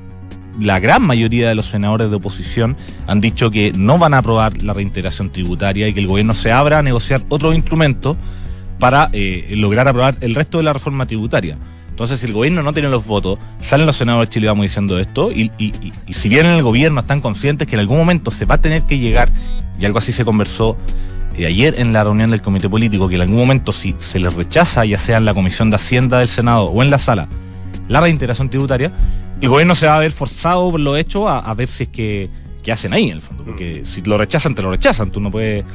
la 0.59 0.79
gran 0.79 1.01
mayoría 1.01 1.47
de 1.47 1.55
los 1.55 1.67
senadores 1.67 2.09
de 2.09 2.15
oposición 2.17 2.75
han 3.07 3.21
dicho 3.21 3.51
que 3.51 3.71
no 3.71 3.97
van 3.97 4.13
a 4.13 4.17
aprobar 4.17 4.61
la 4.61 4.73
reintegración 4.73 5.29
tributaria 5.29 5.87
y 5.87 5.93
que 5.93 6.01
el 6.01 6.07
gobierno 6.07 6.33
se 6.33 6.51
abra 6.51 6.79
a 6.79 6.81
negociar 6.81 7.21
otros 7.29 7.55
instrumentos 7.55 8.17
para 8.77 9.09
eh, 9.13 9.53
lograr 9.55 9.87
aprobar 9.87 10.17
el 10.21 10.35
resto 10.35 10.57
de 10.57 10.65
la 10.65 10.73
reforma 10.73 11.05
tributaria. 11.05 11.57
Entonces, 11.89 12.19
si 12.19 12.25
el 12.25 12.33
gobierno 12.33 12.63
no 12.63 12.73
tiene 12.73 12.89
los 12.89 13.05
votos, 13.05 13.37
salen 13.59 13.85
los 13.85 13.95
senadores 13.95 14.29
de 14.29 14.33
Chile 14.33 14.47
vamos 14.47 14.63
diciendo 14.63 14.97
esto, 14.97 15.31
y, 15.31 15.51
y, 15.57 15.71
y, 16.07 16.13
si 16.13 16.29
bien 16.29 16.47
en 16.47 16.53
el 16.53 16.63
gobierno 16.63 17.01
están 17.01 17.21
conscientes 17.21 17.67
que 17.67 17.75
en 17.75 17.81
algún 17.81 17.97
momento 17.97 18.31
se 18.31 18.45
va 18.45 18.55
a 18.55 18.57
tener 18.57 18.83
que 18.83 18.97
llegar, 18.97 19.29
y 19.79 19.85
algo 19.85 19.99
así 19.99 20.11
se 20.11 20.25
conversó 20.25 20.77
eh, 21.37 21.45
ayer 21.45 21.79
en 21.79 21.93
la 21.93 22.03
reunión 22.03 22.31
del 22.31 22.41
comité 22.41 22.69
político, 22.69 23.07
que 23.07 23.15
en 23.15 23.21
algún 23.21 23.37
momento 23.37 23.71
si 23.71 23.95
se 23.99 24.19
les 24.19 24.33
rechaza, 24.33 24.85
ya 24.85 24.97
sea 24.97 25.17
en 25.17 25.25
la 25.25 25.33
Comisión 25.33 25.69
de 25.69 25.75
Hacienda 25.75 26.19
del 26.19 26.27
Senado 26.27 26.65
o 26.65 26.81
en 26.81 26.91
la 26.91 26.99
sala, 26.99 27.27
la 27.87 28.01
reintegración 28.01 28.49
tributaria, 28.49 28.91
el 29.39 29.49
gobierno 29.49 29.75
se 29.75 29.87
va 29.87 29.95
a 29.95 29.99
ver 29.99 30.11
forzado 30.11 30.71
por 30.71 30.79
lo 30.79 30.95
hecho 30.97 31.27
a, 31.27 31.39
a 31.39 31.53
ver 31.53 31.67
si 31.67 31.83
es 31.83 31.89
que, 31.89 32.29
que 32.63 32.71
hacen 32.71 32.93
ahí 32.93 33.05
en 33.05 33.13
el 33.13 33.21
fondo. 33.21 33.43
Porque 33.43 33.83
si 33.85 34.01
lo 34.01 34.17
rechazan, 34.17 34.55
te 34.55 34.61
lo 34.61 34.71
rechazan. 34.71 35.11
Tú 35.11 35.19
no 35.19 35.31
puedes 35.31 35.65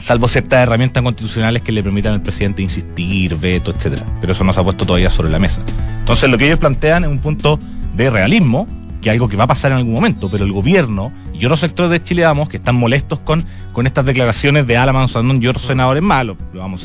salvo 0.00 0.28
ciertas 0.28 0.60
herramientas 0.60 1.02
constitucionales 1.02 1.62
que 1.62 1.72
le 1.72 1.82
permitan 1.82 2.12
al 2.14 2.22
presidente 2.22 2.62
insistir, 2.62 3.36
veto, 3.36 3.72
etcétera. 3.72 4.06
Pero 4.20 4.32
eso 4.32 4.44
no 4.44 4.52
se 4.52 4.60
ha 4.60 4.64
puesto 4.64 4.86
todavía 4.86 5.10
sobre 5.10 5.30
la 5.30 5.38
mesa. 5.38 5.60
Entonces, 6.00 6.30
lo 6.30 6.38
que 6.38 6.46
ellos 6.46 6.58
plantean 6.58 7.04
es 7.04 7.10
un 7.10 7.18
punto 7.18 7.58
de 7.94 8.10
realismo, 8.10 8.68
que 9.00 9.08
es 9.08 9.12
algo 9.12 9.28
que 9.28 9.36
va 9.36 9.44
a 9.44 9.46
pasar 9.46 9.72
en 9.72 9.78
algún 9.78 9.94
momento, 9.94 10.30
pero 10.30 10.44
el 10.44 10.52
gobierno 10.52 11.12
y 11.32 11.44
otros 11.44 11.60
sectores 11.60 11.90
de 11.90 12.02
Chile, 12.02 12.22
vamos, 12.24 12.48
que 12.48 12.56
están 12.56 12.76
molestos 12.76 13.20
con, 13.20 13.44
con 13.72 13.86
estas 13.86 14.04
declaraciones 14.04 14.66
de 14.66 14.76
Alaman 14.76 15.08
Sandón 15.08 15.42
y 15.42 15.46
otros 15.46 15.66
senadores 15.66 16.02
más, 16.02 16.26
lo, 16.26 16.36
vamos 16.54 16.82
a 16.82 16.84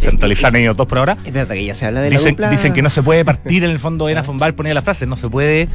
centralizar 0.00 0.54
en 0.54 0.62
ellos 0.62 0.76
dos 0.76 0.86
por 0.86 0.98
ahora. 0.98 1.16
Es 1.24 1.32
verdad 1.32 1.54
que 1.54 1.64
ya 1.64 1.74
se 1.74 1.86
habla 1.86 2.00
de 2.00 2.10
dicen, 2.10 2.36
la 2.38 2.50
dicen 2.50 2.72
que 2.72 2.82
no 2.82 2.90
se 2.90 3.02
puede 3.02 3.24
partir, 3.24 3.64
en 3.64 3.70
el 3.70 3.78
fondo, 3.78 4.08
Ena 4.08 4.22
Fombal 4.22 4.54
ponía 4.54 4.74
la 4.74 4.82
frase, 4.82 5.06
no 5.06 5.16
se 5.16 5.28
puede 5.28 5.68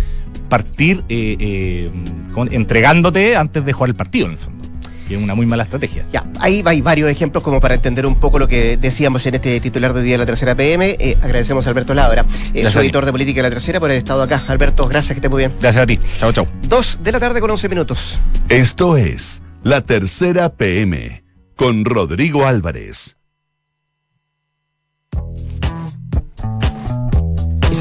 partir 0.50 1.04
eh, 1.10 1.36
eh, 1.40 1.90
con, 2.34 2.54
entregándote 2.54 3.36
antes 3.36 3.66
de 3.66 3.74
jugar 3.74 3.90
el 3.90 3.96
partido, 3.96 4.28
en 4.28 4.34
el 4.34 4.40
fondo 4.40 4.65
que 5.08 5.16
es 5.16 5.22
una 5.22 5.36
muy 5.36 5.46
mala 5.46 5.64
estrategia. 5.64 6.06
Ya, 6.12 6.26
ahí 6.40 6.64
hay 6.66 6.82
varios 6.82 7.10
ejemplos 7.10 7.44
como 7.44 7.62
para 7.62 7.76
entender 7.76 8.06
un 8.06 8.16
poco 8.16 8.40
lo 8.40 8.48
que 8.48 8.78
decíamos 8.78 9.26
en 9.26 9.36
este 9.36 9.60
titular 9.60 9.94
de 9.94 10.02
día 10.02 10.14
de 10.14 10.18
la 10.20 10.26
tercera 10.26 10.56
PM. 10.56 10.96
Eh, 11.00 11.18
agradecemos 11.22 11.66
a 11.68 11.70
Alberto 11.70 11.94
Labra, 11.94 12.26
eh, 12.54 12.70
su 12.70 12.80
editor 12.80 13.06
de 13.06 13.12
política 13.12 13.40
de 13.40 13.50
la 13.50 13.50
tercera, 13.50 13.80
por 13.80 13.90
haber 13.90 14.00
estado 14.00 14.24
acá. 14.24 14.44
Alberto, 14.48 14.88
gracias, 14.88 15.14
que 15.14 15.20
esté 15.20 15.30
muy 15.30 15.40
bien. 15.40 15.54
Gracias 15.60 15.84
a 15.84 15.88
ti. 15.88 16.00
Chao, 16.18 16.32
chao. 16.32 16.48
Dos 16.68 17.00
de 17.04 17.12
la 17.12 17.20
tarde 17.20 17.40
con 17.40 17.52
once 17.52 17.70
minutos. 17.70 18.20
Esto 18.50 18.98
es 18.98 19.42
la 19.64 19.82
tercera 19.82 20.50
PM 20.50 21.24
con 21.56 21.86
Rodrigo 21.86 22.46
Álvarez. 22.46 23.18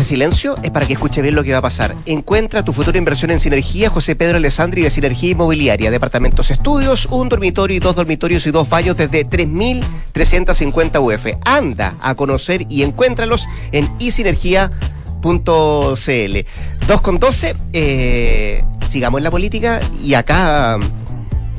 Silencio 0.04 0.54
es 0.62 0.70
para 0.70 0.86
que 0.86 0.92
escuche 0.94 1.22
bien 1.22 1.34
lo 1.34 1.42
que 1.42 1.52
va 1.52 1.58
a 1.58 1.62
pasar. 1.62 1.94
Encuentra 2.06 2.64
tu 2.64 2.72
futura 2.72 2.98
inversión 2.98 3.30
en 3.30 3.40
Sinergia 3.40 3.90
José 3.90 4.16
Pedro 4.16 4.36
Alessandri 4.36 4.82
de 4.82 4.90
Sinergia 4.90 5.30
Inmobiliaria. 5.30 5.90
Departamentos 5.90 6.50
estudios, 6.50 7.06
un 7.06 7.28
dormitorio 7.28 7.76
y 7.76 7.80
dos 7.80 7.96
dormitorios 7.96 8.46
y 8.46 8.50
dos 8.50 8.68
baños 8.68 8.96
desde 8.96 9.26
3.350 9.28 11.00
UF. 11.00 11.26
Anda 11.44 11.96
a 12.00 12.14
conocer 12.14 12.66
y 12.68 12.82
encuéntralos 12.82 13.46
en 13.72 13.88
isinergia.cl. 13.98 15.28
2 16.86 17.00
con 17.00 17.18
12, 17.18 17.56
eh, 17.72 18.64
sigamos 18.90 19.18
en 19.18 19.24
la 19.24 19.30
política 19.30 19.80
y 20.02 20.14
acá 20.14 20.78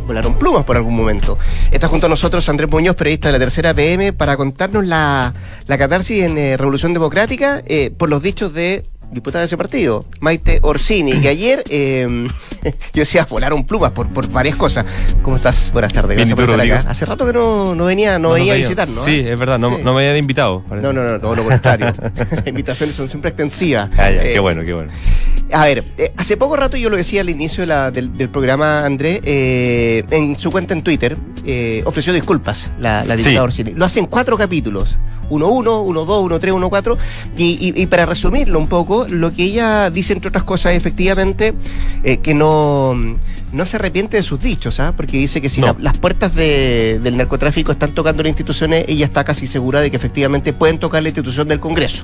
volaron 0.05 0.35
plumas 0.37 0.63
por 0.65 0.77
algún 0.77 0.95
momento. 0.95 1.37
Está 1.71 1.87
junto 1.87 2.05
a 2.05 2.09
nosotros 2.09 2.47
Andrés 2.49 2.69
Muñoz, 2.69 2.95
periodista 2.95 3.29
de 3.29 3.33
la 3.33 3.39
tercera 3.39 3.73
PM, 3.73 4.13
para 4.13 4.37
contarnos 4.37 4.85
la, 4.85 5.33
la 5.67 5.77
catarsis 5.77 6.21
en 6.23 6.37
eh, 6.37 6.57
Revolución 6.57 6.93
Democrática 6.93 7.61
eh, 7.65 7.91
por 7.95 8.09
los 8.09 8.21
dichos 8.23 8.53
de 8.53 8.85
diputada 9.11 9.41
de 9.41 9.45
ese 9.45 9.55
partido, 9.55 10.03
Maite 10.19 10.59
Orsini, 10.63 11.21
que 11.21 11.29
ayer 11.29 11.63
eh, 11.69 12.27
yo 12.63 12.71
decía 13.01 13.25
volaron 13.29 13.63
plumas 13.65 13.91
por, 13.91 14.07
por 14.07 14.27
varias 14.29 14.55
cosas. 14.55 14.83
¿Cómo 15.21 15.37
estás? 15.37 15.69
Buenas 15.71 15.93
tardes. 15.93 16.17
Bien, 16.17 16.27
Gracias 16.27 16.35
por 16.47 16.59
estar 16.61 16.79
acá. 16.79 16.89
Hace 16.89 17.05
rato 17.05 17.25
que 17.25 17.31
no, 17.33 17.75
no 17.75 17.85
venía, 17.85 18.17
no, 18.17 18.31
venía 18.31 18.53
a 18.53 18.55
visitarnos. 18.57 19.03
Sí, 19.05 19.19
¿eh? 19.19 19.33
es 19.33 19.39
verdad, 19.39 19.59
no, 19.59 19.69
Sí. 19.77 19.83
no 19.83 19.93
me 19.93 19.99
habían 20.01 20.17
invitado. 20.17 20.63
parece. 20.67 20.87
No, 20.87 20.91
no, 20.91 21.03
no, 21.03 21.19
todo 21.19 21.35
lo 21.35 21.43
contrario. 21.45 21.93
Las 22.31 22.47
invitaciones 22.47 22.95
son 22.95 23.07
siempre 23.07 23.29
extensivas. 23.29 23.89
Ah, 23.95 24.09
ya, 24.09 24.23
Eh, 24.23 24.33
qué 24.33 24.39
bueno, 24.39 24.63
qué 24.65 24.73
bueno. 24.73 24.91
A 25.51 25.63
ver, 25.65 25.83
eh, 25.97 26.11
hace 26.17 26.37
poco 26.37 26.55
rato 26.55 26.75
yo 26.75 26.89
lo 26.89 26.97
decía 26.97 27.21
al 27.21 27.29
inicio 27.29 27.61
de 27.61 27.67
la- 27.67 27.91
del, 27.91 28.17
del 28.17 28.29
programa, 28.29 28.83
Andrés, 28.85 29.21
eh, 29.23 30.03
en 30.09 30.37
su 30.37 30.49
cuenta 30.51 30.73
en 30.73 30.81
Twitter, 30.81 31.15
eh, 31.45 31.83
ofreció 31.85 32.13
disculpas 32.13 32.69
la, 32.79 33.05
la 33.05 33.15
diputada 33.15 33.51
Sí. 33.51 33.63
Lo 33.75 33.85
hace 33.85 33.99
en 33.99 34.07
cuatro 34.07 34.37
capítulos. 34.37 34.97
1-1, 35.29 35.81
1-2, 35.83 36.21
1-3, 36.23 36.53
1-4. 36.53 36.97
Y, 37.37 37.57
y- 37.75 37.81
y 37.81 37.85
para 37.87 38.05
resumirlo 38.05 38.59
un 38.59 38.67
poco, 38.67 39.07
lo 39.09 39.33
que 39.33 39.43
ella 39.43 39.89
dice, 39.89 40.13
entre 40.13 40.29
otras 40.29 40.43
cosas, 40.43 40.73
efectivamente, 40.73 41.53
eh, 42.03 42.17
que 42.17 42.33
no, 42.35 42.93
no 43.51 43.65
se 43.65 43.77
arrepiente 43.77 44.17
de 44.17 44.23
sus 44.23 44.39
dichos, 44.39 44.79
¿ah? 44.79 44.93
porque 44.95 45.17
dice 45.17 45.41
que 45.41 45.49
si 45.49 45.61
No. 45.61 45.67
la- 45.67 45.75
las 45.79 45.97
puertas 45.97 46.35
de- 46.35 46.99
del 47.01 47.17
narcotráfico 47.17 47.71
están 47.71 47.93
tocando 47.93 48.21
las 48.21 48.29
instituciones, 48.29 48.85
ella 48.87 49.05
está 49.05 49.23
casi 49.23 49.47
segura 49.47 49.79
de 49.81 49.89
que 49.89 49.97
efectivamente 49.97 50.53
pueden 50.53 50.77
tocar 50.77 51.01
la 51.01 51.09
institución 51.09 51.47
del 51.47 51.59
Congreso. 51.59 52.03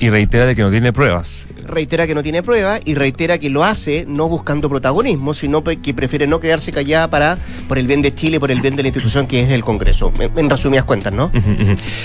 Y 0.00 0.08
reitera 0.10 0.46
de 0.46 0.54
que 0.56 0.62
no 0.62 0.70
tiene 0.70 0.90
pruebas. 0.92 1.46
Reitera 1.66 2.06
que 2.06 2.14
no 2.14 2.22
tiene 2.22 2.42
prueba 2.42 2.78
y 2.84 2.94
reitera 2.94 3.38
que 3.38 3.50
lo 3.50 3.64
hace 3.64 4.04
no 4.08 4.28
buscando 4.28 4.68
protagonismo, 4.68 5.34
sino 5.34 5.62
que 5.64 5.94
prefiere 5.94 6.26
no 6.26 6.40
quedarse 6.40 6.72
callada 6.72 7.08
para 7.08 7.38
por 7.68 7.78
el 7.78 7.86
bien 7.86 8.02
de 8.02 8.14
Chile, 8.14 8.38
por 8.40 8.50
el 8.50 8.60
bien 8.60 8.76
de 8.76 8.82
la 8.82 8.88
institución 8.88 9.26
que 9.26 9.40
es 9.42 9.50
el 9.50 9.62
Congreso. 9.64 10.12
En, 10.20 10.30
en 10.38 10.50
resumidas 10.50 10.84
cuentas, 10.84 11.12
¿no? 11.12 11.30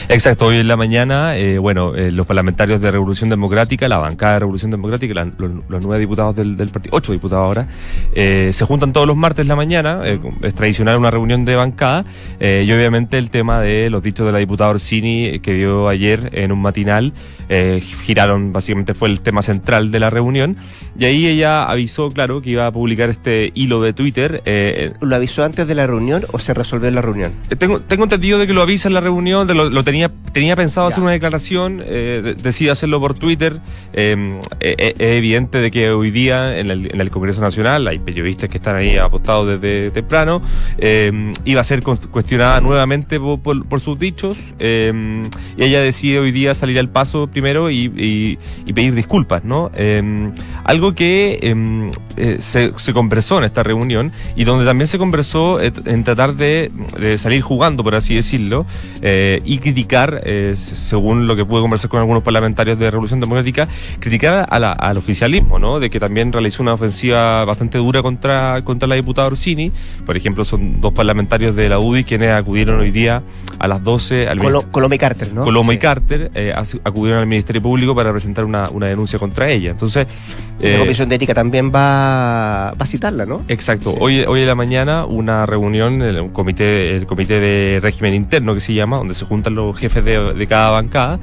Exacto, 0.09 0.47
hoy 0.47 0.57
en 0.57 0.67
la 0.67 0.77
mañana, 0.77 1.37
eh, 1.37 1.57
bueno, 1.57 1.95
eh, 1.95 2.11
los 2.11 2.25
parlamentarios 2.25 2.81
de 2.81 2.91
Revolución 2.91 3.29
Democrática, 3.29 3.87
la 3.87 3.97
bancada 3.97 4.33
de 4.33 4.39
Revolución 4.39 4.71
Democrática, 4.71 5.13
la- 5.13 5.31
los, 5.37 5.51
los 5.67 5.81
nueve 5.83 5.99
diputados 5.99 6.35
del, 6.35 6.55
del 6.57 6.69
partido, 6.69 6.95
ocho 6.95 7.11
diputados 7.11 7.43
ahora, 7.45 7.67
eh, 8.13 8.51
se 8.53 8.65
juntan 8.65 8.93
todos 8.93 9.07
los 9.07 9.15
martes 9.17 9.43
en 9.43 9.47
la 9.47 9.55
mañana, 9.55 10.01
es 10.41 10.53
tradicional 10.53 10.97
una 10.97 11.11
reunión 11.11 11.45
de 11.45 11.55
bancada, 11.55 12.05
y 12.39 12.71
obviamente 12.71 13.17
el 13.17 13.29
tema 13.29 13.59
de 13.59 13.89
los 13.89 14.03
dichos 14.03 14.25
de 14.25 14.31
la 14.31 14.37
diputada 14.39 14.69
Orsini 14.69 15.39
que 15.39 15.53
dio 15.53 15.87
ayer 15.87 16.29
en 16.33 16.51
un 16.51 16.61
matinal, 16.61 17.13
giraron, 18.05 18.51
básicamente 18.53 18.93
fue 18.93 19.09
el 19.09 19.21
tema 19.21 19.41
central 19.47 19.89
de 19.91 19.99
la 19.99 20.09
reunión, 20.11 20.55
y 20.99 21.05
ahí 21.05 21.25
ella 21.27 21.63
avisó, 21.63 22.11
claro, 22.11 22.41
que 22.41 22.51
iba 22.51 22.67
a 22.67 22.71
publicar 22.71 23.09
este 23.09 23.51
hilo 23.55 23.81
de 23.81 23.93
Twitter, 23.93 24.41
eh, 24.45 24.93
¿Lo 25.01 25.15
avisó 25.15 25.43
antes 25.43 25.67
de 25.67 25.73
la 25.75 25.87
reunión 25.87 26.25
o 26.31 26.37
se 26.39 26.53
resolvió 26.53 26.87
en 26.87 26.95
la 26.95 27.01
reunión? 27.01 27.33
eh, 27.49 27.55
Tengo, 27.55 27.79
tengo 27.79 28.03
entendido 28.03 28.37
de 28.37 28.45
que 28.45 28.53
lo 28.53 28.61
avisa 28.61 28.87
en 28.87 28.93
la 28.93 29.01
reunión, 29.01 29.47
de 29.47 29.55
lo, 29.55 29.69
lo 29.69 29.83
tenía, 29.83 30.11
tenía 30.33 30.55
pensado 30.55 30.87
Ya. 30.87 30.93
hacer 30.93 31.03
una 31.03 31.11
declaración, 31.13 31.81
eh, 31.83 32.21
de- 32.23 32.33
decide 32.35 32.69
hacerlo 32.71 32.99
por 32.99 33.13
Twitter. 33.15 33.57
Eh, 33.93 34.39
eh, 34.59 34.75
eh, 34.77 34.93
es 34.99 35.17
evidente 35.17 35.57
de 35.59 35.71
que 35.71 35.89
hoy 35.89 36.11
día 36.11 36.59
en 36.59 36.69
el, 36.69 36.91
en 36.93 37.01
el 37.01 37.09
Congreso 37.09 37.41
Nacional 37.41 37.87
hay 37.87 37.97
periodistas 37.99 38.49
que 38.49 38.57
están 38.57 38.75
ahí 38.75 38.97
apostados 38.97 39.47
desde 39.59 39.91
temprano. 39.91 40.41
eh, 40.77 41.33
iba 41.45 41.61
a 41.61 41.63
ser 41.63 41.81
cuestionada 41.83 42.61
nuevamente 42.61 43.19
por, 43.19 43.39
por- 43.39 43.65
por 43.65 43.79
sus 43.79 43.97
dichos. 43.97 44.37
eh, 44.59 45.23
y 45.57 45.63
ella 45.63 45.81
decide 45.81 46.19
hoy 46.19 46.31
día 46.31 46.53
salir 46.53 46.77
al 46.79 46.89
paso 46.89 47.27
primero 47.27 47.69
y, 47.71 47.85
y- 47.95 48.37
y 48.65 48.73
pedir 48.73 48.93
disculpas, 48.93 49.36
¿no? 49.43 49.71
Eh, 49.75 50.31
algo 50.63 50.93
que 50.93 51.39
eh, 51.41 51.91
eh, 52.17 52.37
se, 52.39 52.71
se 52.77 52.93
conversó 52.93 53.37
en 53.37 53.43
esta 53.45 53.63
reunión 53.63 54.11
y 54.35 54.43
donde 54.43 54.65
también 54.65 54.87
se 54.87 54.97
conversó 54.97 55.61
eh, 55.61 55.71
en 55.85 56.03
tratar 56.03 56.33
de, 56.35 56.71
de 56.99 57.17
salir 57.17 57.41
jugando, 57.41 57.83
por 57.83 57.95
así 57.95 58.15
decirlo, 58.15 58.65
eh, 59.01 59.41
y 59.45 59.59
criticar, 59.59 60.21
según 60.55 61.27
lo 61.27 61.35
que 61.35 61.45
pude 61.45 61.61
conversar 61.61 61.89
con 61.89 61.99
algunos 61.99 62.23
parlamentarios 62.23 62.77
de 62.79 62.89
Revolución 62.91 63.19
Democrática, 63.19 63.67
criticar 63.99 64.45
a 64.49 64.59
la- 64.59 64.71
al 64.71 64.97
oficialismo, 64.97 65.59
¿no? 65.59 65.79
De 65.79 65.89
que 65.89 65.99
también 65.99 66.31
realizó 66.31 66.63
una 66.63 66.73
ofensiva 66.73 67.45
bastante 67.45 67.77
dura 67.77 68.01
contra, 68.01 68.61
contra 68.63 68.87
la 68.87 68.95
diputada 68.95 69.27
Orsini. 69.27 69.71
Por 70.05 70.17
ejemplo, 70.17 70.43
son 70.45 70.81
dos 70.81 70.93
parlamentarios 70.93 71.55
de 71.55 71.69
la 71.69 71.79
UDI 71.79 72.03
quienes 72.03 72.31
acudieron 72.31 72.79
hoy 72.79 72.91
día 72.91 73.21
a 73.59 73.67
las 73.67 73.83
12 73.83 74.27
al 74.27 74.37
Colo- 74.39 74.71
Coloma 74.71 74.95
y 74.95 74.97
Carter, 74.99 75.33
¿no? 75.33 75.43
Y. 75.73 75.77
Carter 75.77 76.31
ac- 76.55 76.79
acudieron 76.83 77.19
al 77.21 77.27
Ministerio 77.27 77.61
Público 77.61 77.95
para 77.95 78.11
presentar 78.11 78.45
una, 78.45 78.69
una 78.69 78.87
denuncia 78.87 79.17
contra 79.19 79.26
ella. 79.35 79.71
Entonces, 79.71 80.07
La 80.61 80.69
eh, 80.69 80.79
Comisión 80.79 81.07
de 81.09 81.15
Ética 81.15 81.33
también 81.33 81.67
va, 81.73 82.71
va 82.73 82.83
a 82.83 82.85
citarla, 82.85 83.25
¿no? 83.25 83.41
Exacto. 83.47 83.91
Sí. 83.91 83.97
Hoy, 83.99 84.19
hoy 84.27 84.41
en 84.41 84.47
la 84.47 84.55
mañana 84.55 85.05
una 85.05 85.45
reunión, 85.45 86.01
el 86.01 86.19
un 86.19 86.29
comité, 86.29 86.95
el 86.95 87.05
comité 87.05 87.39
de 87.39 87.79
régimen 87.81 88.15
interno 88.15 88.53
que 88.53 88.59
se 88.59 88.73
llama, 88.73 88.97
donde 88.97 89.13
se 89.13 89.25
juntan 89.25 89.53
los 89.55 89.77
jefes 89.77 90.03
de, 90.03 90.33
de 90.33 90.47
cada 90.47 90.71
bancada, 90.71 91.19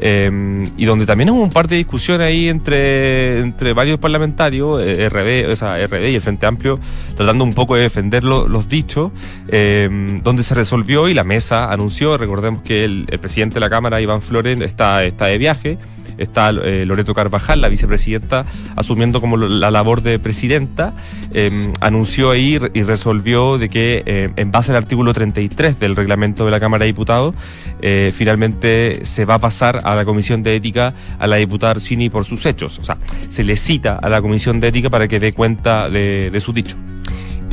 eh, 0.00 0.64
y 0.76 0.84
donde 0.84 1.06
también 1.06 1.30
hubo 1.30 1.42
un 1.42 1.50
par 1.50 1.66
de 1.68 1.76
discusiones 1.76 2.26
ahí 2.26 2.48
entre, 2.50 3.38
entre 3.40 3.72
varios 3.72 3.98
parlamentarios, 3.98 4.82
eh, 4.82 5.08
RD, 5.08 5.50
o 5.50 5.56
sea, 5.56 5.78
RD 5.86 6.10
y 6.10 6.14
el 6.16 6.20
Frente 6.20 6.44
Amplio, 6.46 6.78
tratando 7.16 7.44
un 7.44 7.54
poco 7.54 7.76
de 7.76 7.82
defender 7.82 8.22
lo- 8.24 8.46
los 8.48 8.68
dichos, 8.68 9.12
eh, 9.48 9.88
donde 10.22 10.42
se 10.42 10.54
resolvió 10.54 11.08
y 11.08 11.14
la 11.14 11.24
mesa 11.24 11.72
anunció, 11.72 12.18
recordemos 12.18 12.62
que 12.62 12.84
el, 12.84 13.06
el 13.10 13.18
presidente 13.18 13.54
de 13.54 13.60
la 13.60 13.70
Cámara, 13.70 14.00
Iván 14.00 14.20
Flores, 14.20 14.60
está, 14.60 15.04
está 15.04 15.26
de 15.26 15.38
viaje, 15.38 15.78
está 16.18 16.50
eh, 16.50 16.84
Loreto 16.86 17.14
Carvajal, 17.14 17.60
la 17.60 17.68
vicepresidenta, 17.68 18.46
asumiendo 18.76 19.20
como 19.20 19.36
la 19.36 19.70
labor 19.70 20.02
de 20.02 20.18
presidenta, 20.18 20.92
eh, 21.32 21.72
anunció 21.80 22.30
ahí 22.30 22.58
y 22.72 22.82
resolvió 22.82 23.58
de 23.58 23.68
que 23.68 24.02
eh, 24.06 24.30
en 24.36 24.50
base 24.50 24.70
al 24.70 24.76
artículo 24.76 25.12
33 25.12 25.78
del 25.78 25.96
reglamento 25.96 26.44
de 26.44 26.50
la 26.50 26.60
Cámara 26.60 26.84
de 26.84 26.86
Diputados, 26.86 27.34
eh, 27.82 28.12
finalmente 28.14 29.04
se 29.04 29.24
va 29.24 29.34
a 29.34 29.38
pasar 29.38 29.80
a 29.84 29.94
la 29.94 30.04
Comisión 30.04 30.42
de 30.42 30.56
Ética 30.56 30.94
a 31.18 31.26
la 31.26 31.36
diputada 31.36 31.72
Arsini 31.72 32.08
por 32.08 32.24
sus 32.24 32.46
hechos. 32.46 32.78
O 32.78 32.84
sea, 32.84 32.96
se 33.28 33.44
le 33.44 33.56
cita 33.56 33.98
a 34.00 34.08
la 34.08 34.22
Comisión 34.22 34.60
de 34.60 34.68
Ética 34.68 34.90
para 34.90 35.08
que 35.08 35.20
dé 35.20 35.32
cuenta 35.32 35.88
de, 35.88 36.30
de 36.30 36.40
sus 36.40 36.54
dichos. 36.54 36.76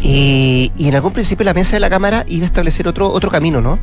Y, 0.03 0.71
y 0.77 0.87
en 0.87 0.95
algún 0.95 1.13
principio 1.13 1.45
la 1.45 1.53
mesa 1.53 1.75
de 1.75 1.79
la 1.79 1.89
Cámara 1.89 2.25
iba 2.27 2.43
a 2.43 2.47
establecer 2.47 2.87
otro, 2.87 3.11
otro 3.11 3.29
camino, 3.29 3.61
¿no? 3.61 3.77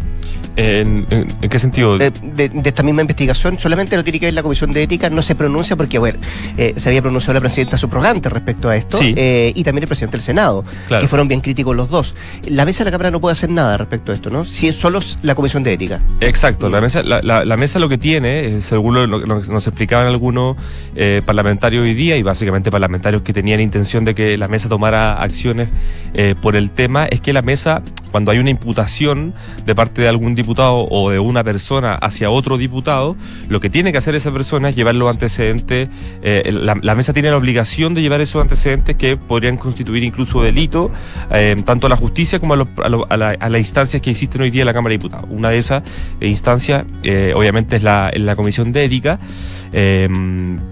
¿En, 0.58 1.06
en- 1.10 1.26
en 1.40 1.48
qué 1.50 1.58
sentido? 1.58 1.96
de, 1.98 2.10
de- 2.10 2.48
de 2.48 2.68
esta 2.68 2.82
misma 2.82 3.02
investigación, 3.02 3.58
solamente 3.58 3.96
lo 3.96 4.02
tiene 4.04 4.18
que 4.18 4.26
ver 4.26 4.34
la 4.34 4.42
Comisión 4.42 4.72
de 4.72 4.82
Ética, 4.82 5.08
no 5.08 5.22
se 5.22 5.34
pronuncia 5.34 5.76
porque, 5.76 5.98
bueno, 5.98 6.18
eh, 6.56 6.74
se 6.76 6.88
había 6.88 7.00
pronunciado 7.00 7.34
la 7.34 7.40
presidenta 7.40 7.76
subrogante 7.76 8.28
respecto 8.28 8.68
a 8.68 8.76
esto, 8.76 8.98
Sí. 8.98 9.14
eh, 9.16 9.52
y 9.54 9.62
también 9.64 9.84
el 9.84 9.88
presidente 9.88 10.16
del 10.16 10.22
Senado, 10.24 10.64
Claro. 10.88 11.00
que 11.02 11.08
fueron 11.08 11.28
bien 11.28 11.40
críticos 11.40 11.76
los 11.76 11.88
dos. 11.88 12.14
La 12.46 12.64
mesa 12.64 12.84
de 12.84 12.90
la 12.90 12.92
Cámara 12.92 13.10
no 13.10 13.20
puede 13.20 13.32
hacer 13.32 13.50
nada 13.50 13.76
respecto 13.76 14.10
a 14.10 14.14
esto, 14.14 14.30
¿no? 14.30 14.44
Si 14.44 14.66
es 14.68 14.76
solo 14.76 14.98
la 15.22 15.34
Comisión 15.34 15.62
de 15.62 15.72
Ética. 15.74 16.00
Exacto, 16.20 16.68
la 16.68 16.80
mesa, 16.80 17.02
la, 17.02 17.22
la- 17.22 17.44
la 17.44 17.56
mesa 17.56 17.78
lo 17.78 17.88
que 17.88 17.98
tiene, 17.98 18.40
eh, 18.40 18.60
según 18.60 18.94
lo, 18.94 19.06
nos 19.06 19.66
explicaban 19.66 20.06
algunos 20.08 20.56
eh, 20.96 21.22
parlamentarios 21.24 21.84
hoy 21.84 21.94
día, 21.94 22.16
y 22.16 22.22
básicamente 22.24 22.70
parlamentarios 22.70 23.22
que 23.22 23.32
tenían 23.32 23.60
intención 23.60 24.04
de 24.04 24.14
que 24.14 24.36
la 24.36 24.48
mesa 24.48 24.68
tomara 24.68 25.22
acciones 25.22 25.68
por 26.42 26.56
el 26.56 26.70
tema, 26.70 27.04
es 27.06 27.20
que 27.20 27.32
la 27.32 27.42
mesa, 27.42 27.80
cuando 28.10 28.30
hay 28.30 28.38
una 28.38 28.50
imputación 28.50 29.34
de 29.64 29.74
parte 29.74 30.02
de 30.02 30.08
algún 30.08 30.34
diputado 30.34 30.86
o 30.90 31.10
de 31.10 31.18
una 31.18 31.44
persona 31.44 31.94
hacia 31.94 32.30
otro 32.30 32.56
diputado, 32.56 33.16
lo 33.48 33.60
que 33.60 33.70
tiene 33.70 33.92
que 33.92 33.98
hacer 33.98 34.14
esa 34.14 34.32
persona 34.32 34.68
es 34.68 34.76
llevar 34.76 34.94
los 34.94 35.10
antecedentes, 35.10 35.88
eh, 36.22 36.50
la, 36.52 36.94
mesa 36.94 37.12
tiene 37.12 37.30
la 37.30 37.36
obligación 37.36 37.94
de 37.94 38.02
llevar 38.02 38.20
esos 38.20 38.42
antecedentes 38.42 38.96
que 38.96 39.16
podrían 39.16 39.56
constituir 39.56 40.02
incluso 40.04 40.42
delito, 40.42 40.90
eh, 41.30 41.56
tanto 41.64 41.86
a 41.86 41.90
la 41.90 41.96
justicia 41.96 42.38
como 42.40 42.54
a, 42.54 43.16
las 43.16 43.58
instancias 43.58 44.02
que 44.02 44.10
existen 44.10 44.42
hoy 44.42 44.50
día 44.50 44.62
en 44.62 44.66
la 44.66 44.74
Cámara 44.74 44.92
de 44.92 44.98
Diputados. 44.98 45.26
Una 45.30 45.50
de 45.50 45.58
esas 45.58 45.82
eh, 46.20 46.28
instancias, 46.28 46.84
obviamente, 47.34 47.76
es 47.76 47.82
la, 47.82 48.12
Comisión 48.36 48.72
de 48.72 48.84
Ética, 48.84 49.18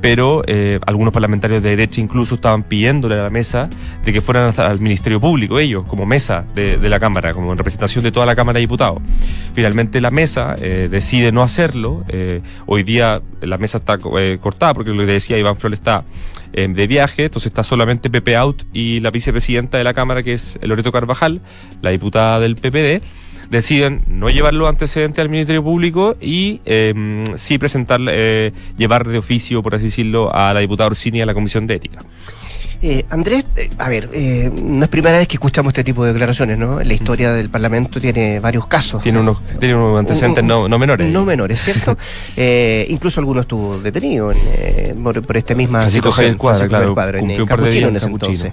pero 0.00 0.42
algunos 0.86 1.12
parlamentarios 1.12 1.62
de 1.62 1.70
derecha 1.70 2.00
incluso 2.00 2.36
estaban 2.36 2.62
pidiéndole 2.62 3.18
a 3.18 3.24
la 3.24 3.30
mesa 3.30 3.68
de 4.04 4.12
que 4.12 4.20
fueran 4.20 4.54
al 4.56 4.78
Ministerio 4.78 5.20
Público, 5.20 5.58
ellos, 5.58 5.84
como 5.86 6.06
mesa 6.06 6.44
de 6.54 6.88
la 6.88 7.00
Cámara, 7.00 7.25
como 7.32 7.52
en 7.52 7.58
representación 7.58 8.04
de 8.04 8.12
toda 8.12 8.26
la 8.26 8.36
Cámara 8.36 8.58
de 8.58 8.60
Diputados. 8.60 9.02
Finalmente 9.54 10.00
la 10.00 10.10
mesa 10.10 10.56
eh, 10.60 10.88
decide 10.90 11.32
no 11.32 11.42
hacerlo. 11.42 12.04
eh, 12.08 12.42
hoy 12.66 12.82
día 12.82 13.22
la 13.40 13.58
mesa 13.58 13.78
está 13.78 13.98
eh, 14.18 14.38
cortada 14.40 14.74
porque 14.74 14.90
lo 14.90 14.98
que 15.04 15.12
decía 15.12 15.38
Iván 15.38 15.56
Flores 15.56 15.78
está 15.78 16.04
eh, 16.52 16.68
de 16.68 16.86
viaje, 16.86 17.24
entonces 17.24 17.50
está 17.50 17.62
solamente 17.62 18.10
Pepe 18.10 18.36
Out 18.36 18.64
y 18.72 19.00
la 19.00 19.10
vicepresidenta 19.10 19.78
de 19.78 19.84
la 19.84 19.94
Cámara, 19.94 20.22
que 20.22 20.34
es 20.34 20.58
Loreto 20.62 20.92
Carvajal, 20.92 21.40
la 21.82 21.90
diputada 21.90 22.40
del 22.40 22.56
PPD, 22.56 23.02
deciden 23.50 24.02
no 24.08 24.28
llevar 24.28 24.54
los 24.54 24.68
antecedentes 24.68 25.20
al 25.22 25.28
Ministerio 25.28 25.62
Público 25.62 26.16
y 26.20 26.60
eh, 26.64 27.24
sí 27.36 27.58
presentar, 27.58 28.00
llevar 28.76 29.06
de 29.06 29.18
oficio, 29.18 29.62
por 29.62 29.74
así 29.74 29.84
decirlo, 29.84 30.34
a 30.34 30.52
la 30.52 30.60
diputada 30.60 30.88
Orsini 30.88 31.20
a 31.20 31.26
la 31.26 31.34
Comisión 31.34 31.66
de 31.66 31.74
Ética. 31.74 32.00
Eh, 32.82 33.04
Andrés, 33.10 33.44
eh, 33.56 33.70
a 33.78 33.88
ver, 33.88 34.10
eh, 34.12 34.50
no 34.62 34.84
es 34.84 34.88
primera 34.90 35.16
vez 35.16 35.26
que 35.26 35.34
escuchamos 35.36 35.70
este 35.70 35.82
tipo 35.82 36.04
de 36.04 36.12
declaraciones, 36.12 36.58
¿no? 36.58 36.78
La 36.80 36.92
historia 36.94 37.32
del 37.32 37.48
Parlamento 37.48 38.00
tiene 38.00 38.38
varios 38.38 38.66
casos. 38.66 39.02
Tiene 39.02 39.18
unos, 39.20 39.38
tiene 39.58 39.74
unos 39.74 39.98
antecedentes 39.98 40.44
Un- 40.44 40.50
un- 40.50 40.62
no, 40.62 40.68
no 40.68 40.78
menores. 40.78 41.10
No 41.10 41.24
menores, 41.24 41.60
¿cierto? 41.62 41.96
Eh, 42.36 42.86
incluso 42.90 43.18
alguno 43.20 43.40
estuvo 43.40 43.78
detenido 43.78 44.30
en, 44.30 44.38
eh, 44.44 44.94
por, 45.02 45.24
por 45.24 45.36
esta 45.38 45.54
misma 45.54 45.80
Francisco 45.80 46.08
situación. 46.10 46.24
Javier 46.26 46.36
Cuadra, 46.36 46.58
Francisco 46.58 46.78
claro, 46.78 46.94
Cuadra, 46.94 47.18
en 47.18 47.24
cumplió 47.24 47.42
un 47.44 47.48
par 47.48 47.58
de 47.58 47.62
Capuchino 47.64 47.88
días 47.90 47.90
en 47.90 47.96
ese 47.96 48.06
entonces. 48.06 48.52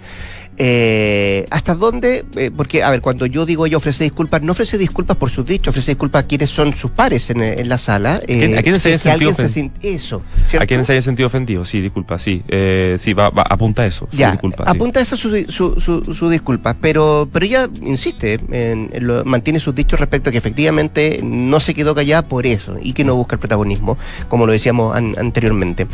Eh, 0.57 1.45
¿Hasta 1.49 1.73
dónde? 1.75 2.25
Eh, 2.35 2.51
porque, 2.55 2.83
a 2.83 2.89
ver, 2.91 3.01
cuando 3.01 3.25
yo 3.25 3.45
digo 3.45 3.65
ella 3.65 3.77
ofrece 3.77 4.03
disculpas, 4.03 4.41
no 4.43 4.51
ofrece 4.51 4.77
disculpas 4.77 5.17
por 5.17 5.29
sus 5.31 5.45
dichos, 5.45 5.69
ofrece 5.71 5.91
disculpas 5.91 6.23
a 6.23 6.27
quienes 6.27 6.49
son 6.49 6.75
sus 6.75 6.91
pares 6.91 7.29
en, 7.31 7.41
en 7.41 7.67
la 7.69 7.77
sala. 7.77 8.21
Eh, 8.27 8.37
quién- 8.39 8.57
a 8.57 8.61
quiénes 8.61 8.81
se 8.81 8.93
alguien 9.09 9.33
sentido 9.35 9.71
se 9.81 9.95
Eso, 9.95 10.21
¿cierto? 10.45 10.63
¿A 10.63 10.67
quién 10.67 10.85
se 10.85 10.93
haya 10.93 11.01
sentido 11.01 11.27
ofendido? 11.27 11.65
Sí, 11.65 11.81
disculpa, 11.81 12.19
sí. 12.19 12.43
Eh, 12.47 12.97
sí, 12.99 13.13
va, 13.13 13.29
va- 13.29 13.45
apunta 13.49 13.81
a 13.81 13.85
eso. 13.87 14.07
su 14.11 14.17
Ya, 14.17 14.31
disculpa, 14.31 14.63
sí. 14.65 14.69
apunta 14.69 14.99
esa 15.01 15.15
su, 15.15 15.29
su, 15.49 15.79
su, 15.79 16.03
su 16.13 16.29
disculpa, 16.29 16.75
pero, 16.79 17.27
pero 17.33 17.45
ella 17.45 17.69
insiste, 17.83 18.35
en, 18.51 18.89
en 18.93 19.07
lo- 19.07 19.25
mantiene 19.25 19.59
sus 19.59 19.73
dichos 19.73 19.99
respecto 19.99 20.29
a 20.29 20.31
que 20.31 20.37
efectivamente 20.37 21.19
no 21.23 21.59
se 21.59 21.73
quedó 21.73 21.95
callada 21.95 22.21
por 22.21 22.45
eso 22.45 22.77
y 22.81 22.93
que 22.93 23.03
no 23.03 23.15
busca 23.15 23.35
el 23.35 23.39
protagonismo, 23.39 23.97
como 24.29 24.45
lo 24.45 24.51
decíamos 24.53 24.95
an- 24.95 25.15
anteriormente. 25.17 25.87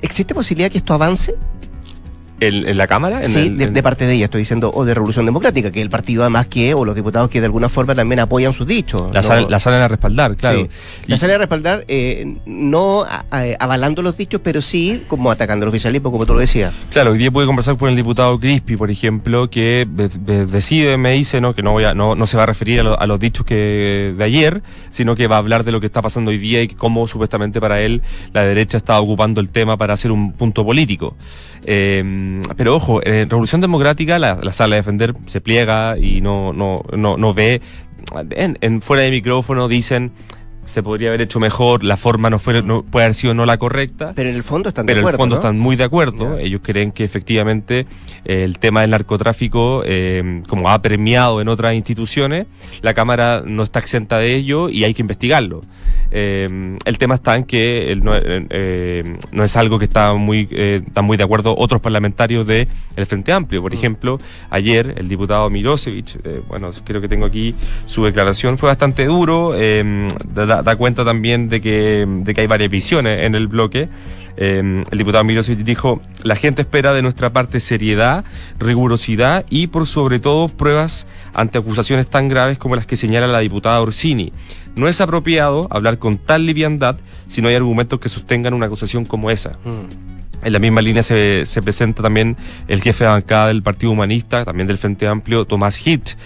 ¿Existe 0.00 0.34
posibilidad 0.34 0.70
que 0.70 0.78
esto 0.78 0.94
avance? 0.94 1.34
¿En, 2.38 2.68
en 2.68 2.76
la 2.76 2.86
Cámara? 2.86 3.22
En 3.22 3.28
sí, 3.28 3.38
el- 3.58 3.72
de, 3.72 3.82
parte 3.82 4.04
de 4.06 4.12
ella, 4.14 4.26
estoy 4.26 4.40
diciendo, 4.42 4.70
o 4.74 4.84
de 4.84 4.92
Revolución 4.92 5.24
Democrática, 5.24 5.70
que 5.72 5.80
el 5.80 5.88
partido 5.88 6.22
además 6.22 6.46
que, 6.46 6.74
o 6.74 6.84
los 6.84 6.94
diputados 6.94 7.30
que 7.30 7.40
de 7.40 7.46
alguna 7.46 7.68
forma 7.70 7.94
también 7.94 8.20
apoyan 8.20 8.52
sus 8.52 8.66
dichos. 8.66 9.02
La, 9.12 9.22
¿no? 9.22 9.22
sal- 9.22 9.46
la 9.48 9.58
salen 9.58 9.80
a 9.80 9.88
respaldar, 9.88 10.36
claro. 10.36 10.60
Sí. 10.62 10.68
La 11.06 11.14
Y- 11.14 11.18
sale 11.18 11.34
a 11.34 11.38
respaldar, 11.38 11.84
eh, 11.88 12.36
no 12.44 13.02
a- 13.04 13.24
a- 13.30 13.44
avalando 13.58 14.02
los 14.02 14.16
dichos, 14.18 14.40
pero 14.44 14.60
sí 14.60 15.02
como 15.08 15.30
atacando 15.30 15.64
el 15.64 15.68
oficialismo, 15.70 16.12
como 16.12 16.26
tú 16.26 16.34
lo 16.34 16.40
decías. 16.40 16.74
Claro, 16.90 17.12
hoy 17.12 17.18
día 17.18 17.30
pude 17.30 17.46
conversar 17.46 17.76
con 17.78 17.88
el 17.88 17.96
diputado 17.96 18.38
Crispi, 18.38 18.76
por 18.76 18.90
ejemplo, 18.90 19.48
que 19.48 19.86
de- 19.90 20.08
de- 20.08 20.44
decide, 20.46 20.98
me 20.98 21.12
dice, 21.12 21.40
¿no? 21.40 21.54
que 21.54 21.62
no, 21.62 21.72
voy 21.72 21.84
a, 21.84 21.94
no, 21.94 22.14
no 22.14 22.26
se 22.26 22.36
va 22.36 22.42
a 22.42 22.46
referir 22.46 22.80
a, 22.80 22.82
lo- 22.82 23.00
a 23.00 23.06
los 23.06 23.18
dichos 23.18 23.46
que 23.46 24.14
de 24.16 24.24
ayer, 24.24 24.62
sino 24.90 25.14
que 25.16 25.26
va 25.26 25.36
a 25.36 25.38
hablar 25.38 25.64
de 25.64 25.72
lo 25.72 25.80
que 25.80 25.86
está 25.86 26.02
pasando 26.02 26.30
hoy 26.30 26.38
día 26.38 26.62
y 26.62 26.68
cómo 26.68 27.08
supuestamente 27.08 27.60
para 27.60 27.80
él 27.80 28.02
la 28.34 28.42
derecha 28.42 28.76
está 28.76 29.00
ocupando 29.00 29.40
el 29.40 29.48
tema 29.48 29.76
para 29.78 29.94
hacer 29.94 30.10
un 30.12 30.32
punto 30.32 30.64
político. 30.64 31.16
Eh, 31.68 32.40
pero 32.56 32.76
ojo, 32.76 33.04
en 33.04 33.28
Revolución 33.28 33.60
Democrática 33.60 34.18
la, 34.20 34.36
la 34.40 34.52
sala 34.52 34.76
de 34.76 34.82
defender 34.82 35.14
se 35.26 35.40
pliega 35.40 35.98
y 35.98 36.20
no, 36.20 36.52
no, 36.52 36.82
no, 36.96 37.16
no 37.16 37.34
ve, 37.34 37.60
en, 38.30 38.56
en 38.60 38.80
fuera 38.80 39.02
de 39.02 39.10
micrófono 39.10 39.66
dicen 39.66 40.12
se 40.66 40.82
podría 40.82 41.08
haber 41.08 41.22
hecho 41.22 41.40
mejor, 41.40 41.84
la 41.84 41.96
forma 41.96 42.28
no 42.28 42.38
fue, 42.38 42.62
no, 42.62 42.82
puede 42.82 43.06
haber 43.06 43.14
sido 43.14 43.34
no 43.34 43.46
la 43.46 43.56
correcta. 43.56 44.12
Pero 44.14 44.28
en 44.28 44.36
el 44.36 44.42
fondo 44.42 44.68
están 44.68 44.84
Pero 44.84 44.96
de 44.96 45.00
en 45.00 45.04
el 45.04 45.08
acuerdo. 45.08 45.18
fondo 45.18 45.36
¿no? 45.36 45.40
están 45.40 45.58
muy 45.58 45.76
de 45.76 45.84
acuerdo. 45.84 46.38
Ellos 46.38 46.60
creen 46.62 46.92
que 46.92 47.04
efectivamente 47.04 47.86
eh, 48.24 48.44
el 48.44 48.58
tema 48.58 48.82
del 48.82 48.90
narcotráfico, 48.90 49.82
eh, 49.86 50.42
como 50.48 50.68
ha 50.70 50.82
premiado 50.82 51.40
en 51.40 51.48
otras 51.48 51.74
instituciones, 51.74 52.46
la 52.82 52.94
Cámara 52.94 53.42
no 53.46 53.62
está 53.62 53.78
exenta 53.78 54.18
de 54.18 54.34
ello 54.34 54.68
y 54.68 54.84
hay 54.84 54.92
que 54.92 55.02
investigarlo. 55.02 55.62
Eh, 56.10 56.76
el 56.84 56.98
tema 56.98 57.14
está 57.14 57.36
en 57.36 57.44
que 57.44 57.92
el 57.92 58.04
no, 58.04 58.12
no 59.32 59.44
es 59.44 59.56
algo 59.56 59.78
que 59.78 59.84
está 59.84 60.14
muy, 60.14 60.48
están 60.50 61.04
muy 61.04 61.16
de 61.16 61.24
acuerdo 61.24 61.54
otros 61.56 61.80
parlamentarios 61.80 62.46
del 62.46 62.68
Frente 63.06 63.32
Amplio. 63.32 63.60
Mm. 63.60 63.64
Por 63.64 63.74
ejemplo, 63.74 64.18
ayer 64.50 64.94
el 64.96 65.08
diputado 65.08 65.48
Milosevic, 65.48 66.46
bueno, 66.48 66.70
creo 66.84 67.00
que 67.00 67.08
tengo 67.08 67.26
aquí 67.26 67.54
su 67.86 68.04
declaración, 68.04 68.58
fue 68.58 68.68
bastante 68.68 69.04
duro, 69.06 69.54
da, 70.62 70.76
cuenta 70.76 71.04
también 71.04 71.48
de 71.48 71.60
que, 71.60 72.06
de 72.06 72.34
que 72.34 72.40
hay 72.40 72.46
varias 72.46 72.70
visiones 72.70 73.24
en 73.24 73.34
el 73.34 73.46
bloque. 73.46 73.88
Eh, 74.38 74.84
el 74.90 74.98
diputado 74.98 75.24
Milosevic 75.24 75.64
dijo, 75.64 76.02
la 76.22 76.36
gente 76.36 76.62
espera 76.62 76.92
de 76.92 77.02
nuestra 77.02 77.30
parte 77.32 77.58
seriedad, 77.60 78.24
rigurosidad 78.58 79.46
y 79.48 79.68
por 79.68 79.86
sobre 79.86 80.20
todo 80.20 80.48
pruebas 80.48 81.06
ante 81.32 81.58
acusaciones 81.58 82.06
tan 82.08 82.28
graves 82.28 82.58
como 82.58 82.76
las 82.76 82.86
que 82.86 82.96
señala 82.96 83.26
la 83.26 83.38
diputada 83.38 83.80
Orsini. 83.80 84.32
No 84.74 84.88
es 84.88 85.00
apropiado 85.00 85.66
hablar 85.70 85.98
con 85.98 86.18
tal 86.18 86.44
liviandad 86.44 86.96
si 87.26 87.40
no 87.40 87.48
hay 87.48 87.54
argumentos 87.54 87.98
que 87.98 88.08
sostengan 88.08 88.52
una 88.52 88.66
acusación 88.66 89.06
como 89.06 89.30
esa. 89.30 89.58
Mm. 89.64 90.15
En 90.42 90.52
la 90.52 90.58
misma 90.58 90.82
línea 90.82 91.02
se, 91.02 91.44
se 91.46 91.62
presenta 91.62 92.02
también 92.02 92.36
el 92.68 92.82
jefe 92.82 93.04
de 93.04 93.10
bancada 93.10 93.48
del 93.48 93.62
Partido 93.62 93.92
Humanista, 93.92 94.44
también 94.44 94.66
del 94.66 94.78
Frente 94.78 95.06
Amplio, 95.06 95.44
Tomás 95.44 95.84
Hitch. 95.86 96.16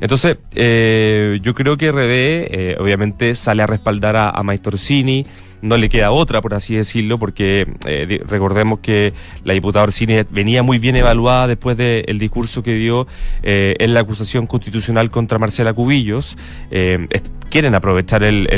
Entonces, 0.00 0.38
eh, 0.54 1.38
yo 1.42 1.54
creo 1.54 1.76
que 1.76 1.92
RD 1.92 1.98
eh, 2.02 2.76
obviamente 2.80 3.34
sale 3.34 3.62
a 3.62 3.66
respaldar 3.66 4.16
a, 4.16 4.30
a 4.30 4.42
Orsini, 4.64 5.26
no 5.62 5.76
le 5.76 5.88
queda 5.88 6.10
otra, 6.10 6.40
por 6.40 6.54
así 6.54 6.74
decirlo, 6.74 7.18
porque 7.18 7.66
eh, 7.86 8.22
recordemos 8.26 8.80
que 8.80 9.12
la 9.44 9.52
diputada 9.54 9.84
Orsini 9.84 10.22
venía 10.30 10.62
muy 10.62 10.78
bien 10.78 10.96
evaluada 10.96 11.46
después 11.46 11.76
del 11.76 12.18
discurso 12.18 12.62
que 12.62 12.74
dio 12.74 13.06
eh, 13.42 13.76
en 13.78 13.94
la 13.94 14.00
acusación 14.00 14.46
constitucional 14.46 15.10
contra 15.10 15.38
Marcela 15.38 15.72
Cubillos. 15.72 16.36
Eh, 16.70 17.06
quieren 17.50 17.74
aprovechar 17.74 18.22
el, 18.22 18.48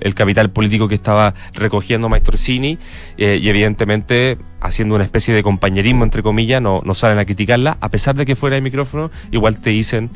el- 0.00 0.14
capital 0.14 0.50
político 0.50 0.88
que 0.88 0.94
estaba 0.94 1.34
recogiendo 1.52 2.08
Maestro 2.08 2.32
Orsini 2.34 2.78
eh, 3.18 3.38
y 3.42 3.48
evidentemente 3.48 4.38
haciendo 4.60 4.94
una 4.94 5.04
especie 5.04 5.34
de 5.34 5.42
compañerismo, 5.42 6.04
entre 6.04 6.22
comillas, 6.22 6.62
no, 6.62 6.80
no 6.84 6.94
salen 6.94 7.18
a 7.18 7.24
criticarla, 7.24 7.76
a 7.80 7.90
pesar 7.90 8.14
de 8.14 8.24
que 8.24 8.34
fuera 8.36 8.54
de 8.54 8.62
micrófono, 8.62 9.10
igual 9.30 9.60
te 9.60 9.70
dicen, 9.70 10.10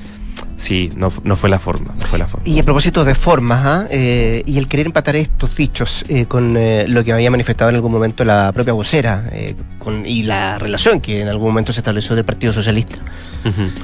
sí, 0.61 0.91
no, 0.95 1.13
no 1.25 1.37
fue 1.37 1.49
la 1.49 1.59
forma, 1.59 1.95
no 1.99 2.07
fue 2.07 2.19
la 2.19 2.27
forma. 2.27 2.47
Y 2.47 2.61
a 2.61 2.63
propósito 2.63 3.05
de 3.05 3.15
formas, 3.15 3.65
¿ah? 3.65 3.87
Eh, 3.91 4.43
y 4.47 4.59
el 4.59 4.69
querer 4.69 4.87
empatar 4.87 5.17
estos 5.17 5.57
dichos 5.57 6.05
eh, 6.09 6.27
con 6.27 6.57
eh, 6.57 6.85
lo 6.87 7.03
que 7.03 7.13
había 7.13 7.31
manifestado 7.31 7.71
en 7.71 7.77
algún 7.77 7.91
momento 7.91 8.25
la 8.25 8.53
propia 8.53 8.75
vocera 8.75 9.25
eh, 9.33 9.57
con, 9.79 10.07
y 10.07 10.23
la 10.23 10.59
relación 10.59 11.01
que 11.01 11.23
en 11.23 11.29
algún 11.29 11.49
momento 11.49 11.73
se 11.73 11.81
estableció 11.81 12.15
del 12.15 12.25
Partido 12.25 12.53
Socialista. 12.53 12.97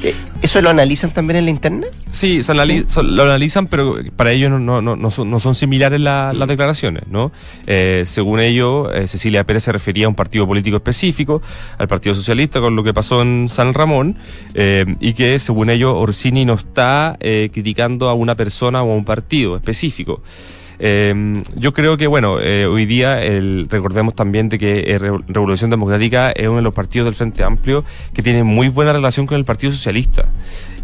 Eh, 0.02 0.14
¿Eso 0.42 0.60
lo 0.60 0.70
analizan 0.70 1.10
también 1.12 1.38
en 1.38 1.44
la 1.46 1.50
interna? 1.50 1.86
Sí, 2.10 2.42
se 2.42 2.52
lo 2.54 3.22
analizan, 3.22 3.66
pero 3.66 3.96
para 4.14 4.32
ellos 4.32 4.50
no, 4.50 4.58
no, 4.58 4.80
no, 4.80 4.96
no 4.96 5.40
son, 5.40 5.54
similares 5.54 6.00
la- 6.00 6.32
las 6.32 6.48
declaraciones, 6.48 7.04
¿no? 7.10 7.32
Eh, 7.66 8.04
según 8.06 8.40
ellos, 8.40 8.88
eh, 8.94 9.08
Cecilia 9.08 9.44
Pérez 9.44 9.64
se 9.64 9.72
refería 9.72 10.06
a 10.06 10.08
un 10.08 10.14
partido 10.14 10.46
político 10.46 10.76
específico, 10.76 11.42
al 11.78 11.88
Partido 11.88 12.14
Socialista, 12.14 12.60
con 12.60 12.76
lo 12.76 12.82
que 12.84 12.92
pasó 12.94 13.22
en 13.22 13.48
San 13.48 13.72
Ramón, 13.74 14.16
eh, 14.54 14.84
y 15.00 15.14
que 15.14 15.38
según 15.38 15.70
ellos 15.70 15.92
Orsini 15.96 16.44
no 16.44 16.54
está 16.54 17.16
criticando 17.20 18.08
a 18.08 18.14
una 18.14 18.34
persona 18.34 18.82
o 18.82 18.92
a 18.92 18.94
un 18.94 19.04
partido 19.04 19.56
específico. 19.56 20.22
Eh, 20.78 21.42
yo 21.54 21.72
creo 21.72 21.96
que, 21.96 22.06
bueno, 22.06 22.38
eh, 22.40 22.66
hoy 22.66 22.86
día 22.86 23.20
recordemos 23.68 24.14
también 24.14 24.48
de 24.48 24.58
que 24.58 24.80
eh, 24.88 24.98
Re- 24.98 25.20
Revolución 25.28 25.70
Democrática 25.70 26.30
es 26.32 26.46
uno 26.48 26.56
de 26.56 26.62
los 26.62 26.74
partidos 26.74 27.06
del 27.06 27.14
Frente 27.14 27.42
Amplio 27.44 27.84
que 28.12 28.22
tiene 28.22 28.42
muy 28.44 28.68
buena 28.68 28.92
relación 28.92 29.26
con 29.26 29.36
el 29.38 29.44
Partido 29.44 29.72
Socialista. 29.72 30.26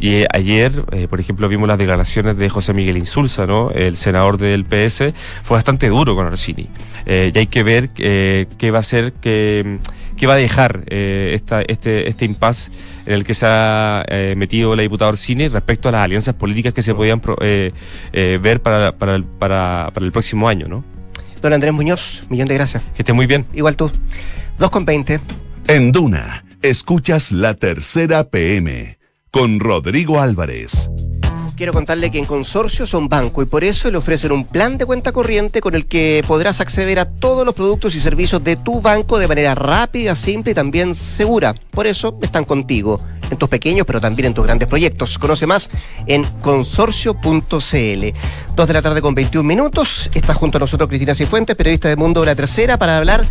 Y 0.00 0.14
eh, 0.14 0.26
ayer, 0.32 0.72
por 1.08 1.20
ejemplo, 1.20 1.48
vimos 1.48 1.68
las 1.68 1.78
declaraciones 1.78 2.36
de 2.36 2.48
José 2.48 2.74
Miguel 2.74 2.96
Insulza, 2.96 3.46
¿no? 3.46 3.70
El 3.70 3.96
senador 3.96 4.38
del 4.38 4.64
PS, 4.64 5.14
fue 5.42 5.56
bastante 5.56 5.88
duro 5.88 6.14
con 6.16 6.26
Orsini. 6.26 6.68
Y 7.06 7.38
hay 7.38 7.46
que 7.46 7.62
ver 7.62 7.90
qué 7.90 8.70
va 8.72 8.78
a 8.78 8.80
hacer, 8.80 9.12
qué, 9.20 9.78
qué 10.22 10.28
va 10.28 10.34
a 10.34 10.36
dejar 10.36 10.84
eh, 10.86 11.32
esta, 11.34 11.62
este, 11.62 12.08
este 12.08 12.24
impasse 12.24 12.70
en 13.06 13.12
el 13.14 13.24
que 13.24 13.34
se 13.34 13.44
ha 13.44 14.04
eh, 14.06 14.34
metido 14.36 14.76
la 14.76 14.82
diputada 14.82 15.08
Orsini 15.10 15.48
respecto 15.48 15.88
a 15.88 15.90
las 15.90 16.04
alianzas 16.04 16.36
políticas 16.36 16.72
que 16.72 16.80
se 16.80 16.94
podían 16.94 17.18
pro- 17.18 17.36
eh, 17.40 17.72
eh, 18.12 18.38
ver 18.40 18.62
para, 18.62 18.92
para, 18.96 19.16
el, 19.16 19.24
para, 19.24 19.90
para 19.92 20.06
el 20.06 20.12
próximo 20.12 20.48
año, 20.48 20.68
¿no? 20.68 20.84
Don 21.42 21.52
Andrés 21.52 21.72
Muñoz, 21.74 22.22
millón 22.28 22.46
de 22.46 22.54
gracias. 22.54 22.84
Que 22.94 23.02
esté 23.02 23.12
muy 23.12 23.26
bien. 23.26 23.46
Igual 23.52 23.74
tú. 23.74 23.90
2 24.60 24.70
con 24.70 24.84
20. 24.84 25.18
En 25.66 25.90
Duna, 25.90 26.44
escuchas 26.62 27.32
la 27.32 27.54
tercera 27.54 28.22
PM 28.22 28.98
con 29.32 29.58
Rodrigo 29.58 30.20
Álvarez. 30.20 30.88
Quiero 31.62 31.72
contarle 31.72 32.10
que 32.10 32.18
en 32.18 32.26
Consorcio 32.26 32.86
son 32.86 33.08
banco 33.08 33.40
y 33.40 33.46
por 33.46 33.62
eso 33.62 33.88
le 33.88 33.96
ofrecen 33.96 34.32
un 34.32 34.44
plan 34.44 34.78
de 34.78 34.84
cuenta 34.84 35.12
corriente 35.12 35.60
con 35.60 35.76
el 35.76 35.86
que 35.86 36.24
podrás 36.26 36.60
acceder 36.60 36.98
a 36.98 37.08
todos 37.08 37.46
los 37.46 37.54
productos 37.54 37.94
y 37.94 38.00
servicios 38.00 38.42
de 38.42 38.56
tu 38.56 38.80
banco 38.80 39.16
de 39.16 39.28
manera 39.28 39.54
rápida, 39.54 40.16
simple 40.16 40.50
y 40.50 40.54
también 40.56 40.96
segura. 40.96 41.54
Por 41.70 41.86
eso 41.86 42.18
están 42.20 42.44
contigo 42.46 43.00
en 43.30 43.38
tus 43.38 43.48
pequeños 43.48 43.86
pero 43.86 44.00
también 44.00 44.26
en 44.26 44.34
tus 44.34 44.44
grandes 44.44 44.66
proyectos. 44.66 45.20
Conoce 45.20 45.46
más 45.46 45.70
en 46.08 46.24
consorcio.cl. 46.40 47.28
Dos 48.56 48.66
de 48.66 48.74
la 48.74 48.82
tarde 48.82 49.00
con 49.00 49.14
21 49.14 49.46
minutos. 49.46 50.10
Está 50.14 50.34
junto 50.34 50.56
a 50.56 50.58
nosotros 50.58 50.88
Cristina 50.88 51.14
Cifuentes, 51.14 51.54
periodista 51.54 51.88
de 51.88 51.94
Mundo 51.94 52.24
la 52.24 52.34
Tercera, 52.34 52.76
para 52.76 52.98
hablar 52.98 53.24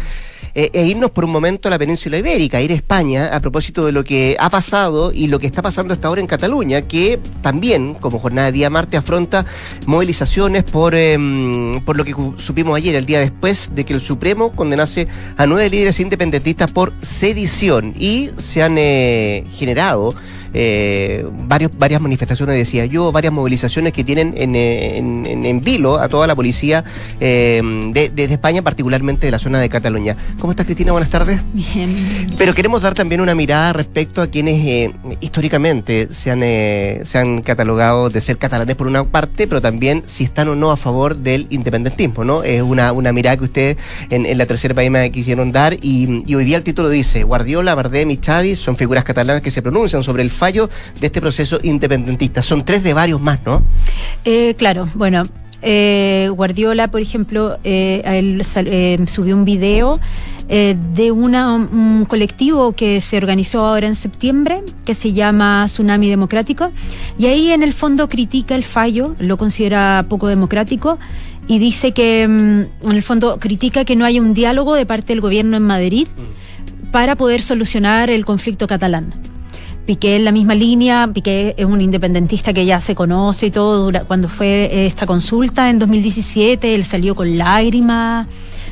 eh, 0.53 0.69
e 0.73 0.85
irnos 0.85 1.11
por 1.11 1.25
un 1.25 1.31
momento 1.31 1.67
a 1.67 1.71
la 1.71 1.79
península 1.79 2.17
ibérica, 2.17 2.61
ir 2.61 2.71
a 2.71 2.75
España 2.75 3.27
a 3.27 3.39
propósito 3.39 3.85
de 3.85 3.91
lo 3.91 4.03
que 4.03 4.35
ha 4.39 4.49
pasado 4.49 5.11
y 5.13 5.27
lo 5.27 5.39
que 5.39 5.47
está 5.47 5.61
pasando 5.61 5.93
hasta 5.93 6.07
ahora 6.07 6.21
en 6.21 6.27
Cataluña, 6.27 6.81
que 6.81 7.19
también, 7.41 7.93
como 7.95 8.19
jornada 8.19 8.47
de 8.47 8.53
día 8.53 8.69
martes, 8.69 8.99
afronta 8.99 9.45
movilizaciones 9.85 10.63
por, 10.63 10.95
em, 10.95 11.79
por 11.81 11.97
lo 11.97 12.03
que 12.03 12.15
supimos 12.37 12.75
ayer, 12.75 12.95
el 12.95 13.05
día 13.05 13.19
después 13.19 13.71
de 13.73 13.85
que 13.85 13.93
el 13.93 14.01
Supremo 14.01 14.51
condenase 14.51 15.07
a 15.37 15.45
nueve 15.45 15.69
líderes 15.69 15.99
independentistas 15.99 16.71
por 16.71 16.93
sedición. 17.01 17.93
Y 17.97 18.29
se 18.37 18.63
han 18.63 18.77
eh, 18.77 19.43
generado 19.55 20.13
eh, 20.53 21.25
varios, 21.47 21.71
varias 21.77 22.01
manifestaciones, 22.01 22.55
decía 22.55 22.85
yo, 22.85 23.11
varias 23.11 23.33
movilizaciones 23.33 23.93
que 23.93 24.03
tienen 24.03 24.33
en, 24.37 24.55
eh, 24.55 24.97
en, 24.97 25.25
en- 25.25 25.45
en 25.45 25.61
vilo 25.61 25.99
a 25.99 26.07
toda 26.09 26.27
la 26.27 26.35
policía 26.35 26.83
eh, 27.19 27.61
de, 27.93 28.09
de- 28.09 28.27
de 28.27 28.33
España, 28.33 28.61
particularmente 28.61 29.27
de 29.27 29.31
la 29.31 29.39
zona 29.39 29.59
de 29.59 29.69
Cataluña. 29.69 30.15
¿Cómo 30.39 30.51
estás, 30.51 30.65
Cristina? 30.65 30.91
Buenas 30.91 31.09
tardes. 31.09 31.39
Bien. 31.53 32.31
Pero 32.37 32.53
queremos 32.53 32.81
dar 32.81 32.93
también 32.93 33.21
una 33.21 33.35
mirada 33.35 33.73
respecto 33.73 34.21
a 34.21 34.27
quienes 34.27 34.65
eh, 34.65 34.91
históricamente 35.21 36.07
se 36.11 36.31
han, 36.31 36.39
se 37.05 37.17
han 37.17 37.41
catalogado 37.41 38.09
de 38.09 38.21
ser 38.21 38.37
catalanes 38.37 38.75
por 38.75 38.87
una 38.87 39.03
parte, 39.03 39.47
pero 39.47 39.61
también 39.61 40.03
si 40.05 40.23
están 40.23 40.47
o 40.49 40.55
no 40.55 40.71
a 40.71 40.77
favor 40.77 41.15
del 41.15 41.47
independentismo, 41.49 42.23
¿no? 42.23 42.43
Es 42.43 42.61
una, 42.61 42.91
una 42.91 43.11
mirada 43.13 43.37
que 43.37 43.43
ustedes 43.45 43.77
en, 44.09 44.25
en 44.25 44.37
la 44.37 44.45
tercera 44.45 44.73
PM 44.73 45.11
quisieron 45.11 45.51
dar 45.51 45.73
y, 45.81 46.23
y 46.25 46.35
hoy 46.35 46.43
día 46.45 46.57
el 46.57 46.63
título 46.63 46.89
dice, 46.89 47.23
Guardiola, 47.23 47.75
Bardem 47.75 48.11
y 48.11 48.17
Xavi 48.17 48.55
son 48.55 48.77
figuras 48.77 49.03
catalanas 49.03 49.41
que 49.41 49.51
se 49.51 49.61
pronuncian 49.61 50.03
sobre 50.03 50.23
el 50.23 50.31
fallo 50.41 50.71
de 50.99 51.05
este 51.05 51.21
proceso 51.21 51.59
independentista. 51.61 52.41
Son 52.41 52.65
tres 52.65 52.81
de 52.83 52.95
varios 52.95 53.21
más, 53.21 53.37
¿no? 53.45 53.61
Eh, 54.25 54.55
claro, 54.57 54.89
bueno, 54.95 55.21
eh, 55.61 56.29
Guardiola, 56.33 56.89
por 56.89 56.99
ejemplo, 56.99 57.59
eh, 57.63 58.01
él 58.05 59.07
subió 59.07 59.35
un 59.35 59.45
video 59.45 59.99
de 60.49 61.11
una, 61.13 61.53
un 61.55 62.05
colectivo 62.05 62.73
que 62.73 62.99
se 62.99 63.15
organizó 63.15 63.65
ahora 63.65 63.87
en 63.87 63.95
septiembre, 63.95 64.63
que 64.83 64.93
se 64.95 65.13
llama 65.13 65.63
Tsunami 65.67 66.09
Democrático, 66.09 66.71
y 67.17 67.27
ahí 67.27 67.51
en 67.51 67.63
el 67.63 67.71
fondo 67.71 68.09
critica 68.09 68.53
el 68.55 68.65
fallo, 68.65 69.15
lo 69.19 69.37
considera 69.37 70.03
poco 70.09 70.27
democrático. 70.27 70.99
Y 71.47 71.57
dice 71.59 71.93
que, 71.93 72.27
mm, 72.27 72.89
en 72.89 72.95
el 72.99 73.03
fondo, 73.03 73.39
critica 73.39 73.85
que 73.85 73.95
no 73.95 74.03
haya 74.05 74.21
un 74.21 74.33
diálogo 74.33 74.75
de 74.75 74.85
parte 74.85 75.13
del 75.13 75.21
gobierno 75.21 75.55
en 75.57 75.63
Madrid 75.63 76.07
para 76.91 77.15
poder 77.15 77.41
solucionar 77.41 78.09
el 78.09 78.25
conflicto 78.25 78.67
catalán. 78.67 79.13
Piqué 79.91 80.15
en 80.15 80.23
la 80.23 80.31
misma 80.31 80.55
línea, 80.55 81.09
Piqué 81.13 81.53
es 81.57 81.65
un 81.65 81.81
independentista 81.81 82.53
que 82.53 82.65
ya 82.65 82.79
se 82.79 82.95
conoce 82.95 83.47
y 83.47 83.51
todo, 83.51 83.91
cuando 84.07 84.29
fue 84.29 84.85
esta 84.85 85.05
consulta 85.05 85.69
en 85.69 85.79
2017, 85.79 86.75
él 86.75 86.85
salió 86.85 87.13
con 87.13 87.37
lágrimas 87.37 88.25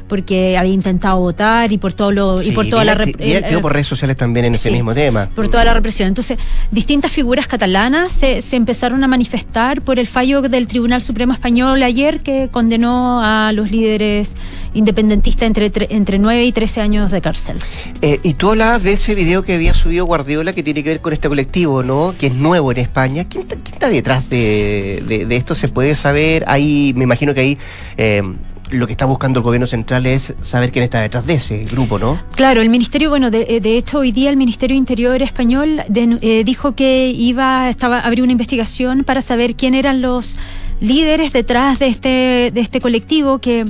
porque 0.09 0.57
había 0.57 0.73
intentado 0.73 1.19
votar 1.19 1.71
y 1.71 1.77
por 1.77 1.93
todo 1.93 2.11
lo 2.11 2.41
y 2.43 2.51
por 2.51 2.65
Sí, 2.65 2.71
toda 2.71 2.83
la 2.83 2.95
bien 2.95 3.09
rep- 3.09 3.15
acti- 3.15 3.23
bien 3.25 3.37
el- 3.37 3.43
activo 3.45 3.61
por 3.61 3.71
redes 3.73 3.87
sociales 3.87 4.17
también 4.17 4.45
en 4.47 4.55
ese 4.55 4.67
Sí. 4.69 4.75
mismo 4.75 4.93
tema. 4.93 5.29
por 5.35 5.47
toda 5.47 5.63
la 5.63 5.73
represión. 5.73 6.07
Entonces, 6.09 6.37
distintas 6.71 7.11
figuras 7.11 7.47
catalanas 7.47 8.11
se, 8.11 8.41
se 8.41 8.55
empezaron 8.57 9.03
a 9.03 9.07
manifestar 9.07 9.81
por 9.81 9.99
el 9.99 10.07
fallo 10.07 10.41
del 10.41 10.67
Tribunal 10.67 11.01
Supremo 11.01 11.31
Español 11.33 11.81
ayer 11.83 12.19
que 12.19 12.49
condenó 12.51 13.21
a 13.23 13.51
los 13.53 13.71
líderes 13.71 14.33
independentistas 14.73 15.43
entre, 15.47 15.71
tre- 15.71 15.87
entre 15.89 16.19
9 16.19 16.43
y 16.45 16.51
13 16.51 16.81
años 16.81 17.11
de 17.11 17.21
cárcel. 17.21 17.57
Eh, 18.01 18.19
y 18.23 18.33
tú 18.33 18.49
hablabas 18.49 18.83
de 18.83 18.93
ese 18.93 19.15
video 19.15 19.43
que 19.43 19.53
había 19.55 19.73
subido 19.73 20.05
Guardiola 20.05 20.53
que 20.53 20.63
tiene 20.63 20.83
que 20.83 20.89
ver 20.89 20.99
con 21.01 21.13
este 21.13 21.27
colectivo, 21.27 21.83
¿no? 21.83 22.13
Que 22.19 22.27
es 22.27 22.33
nuevo 22.33 22.71
en 22.71 22.79
España. 22.79 23.25
¿Quién, 23.29 23.43
está- 23.43 23.55
quién 23.55 23.73
está 23.73 23.89
detrás 23.89 24.29
de, 24.29 25.03
de- 25.07 25.25
de 25.25 25.35
esto? 25.35 25.55
¿Se 25.55 25.67
puede 25.67 25.95
saber? 25.95 26.43
Ahí, 26.47 26.93
me 26.95 27.03
imagino 27.03 27.33
que 27.33 27.39
ahí 27.41 27.57
eh, 27.97 28.21
lo 28.71 28.87
que 28.87 28.93
está 28.93 29.05
buscando 29.05 29.39
el 29.39 29.43
gobierno 29.43 29.67
central 29.67 30.05
es 30.05 30.33
saber 30.41 30.71
quién 30.71 30.83
está 30.83 31.01
detrás 31.01 31.25
de 31.25 31.35
ese 31.35 31.63
grupo, 31.65 31.99
¿no? 31.99 32.19
Claro, 32.35 32.61
el 32.61 32.69
ministerio, 32.69 33.09
bueno, 33.09 33.31
de, 33.31 33.59
hecho 33.77 33.99
hoy 33.99 34.11
día 34.11 34.29
el 34.29 34.37
Ministerio 34.37 34.75
Interior 34.75 35.21
español 35.21 35.83
eh, 35.93 36.43
dijo 36.43 36.73
que 36.73 37.09
iba 37.09 37.69
estaba 37.69 37.99
abrir 37.99 38.23
una 38.23 38.31
investigación 38.31 39.03
para 39.03 39.21
saber 39.21 39.55
quién 39.55 39.73
eran 39.73 40.01
los 40.01 40.37
líderes 40.81 41.33
detrás 41.33 41.77
de 41.79 41.87
este 41.87 42.51
de 42.53 42.59
este 42.61 42.79
colectivo 42.79 43.39
que 43.39 43.65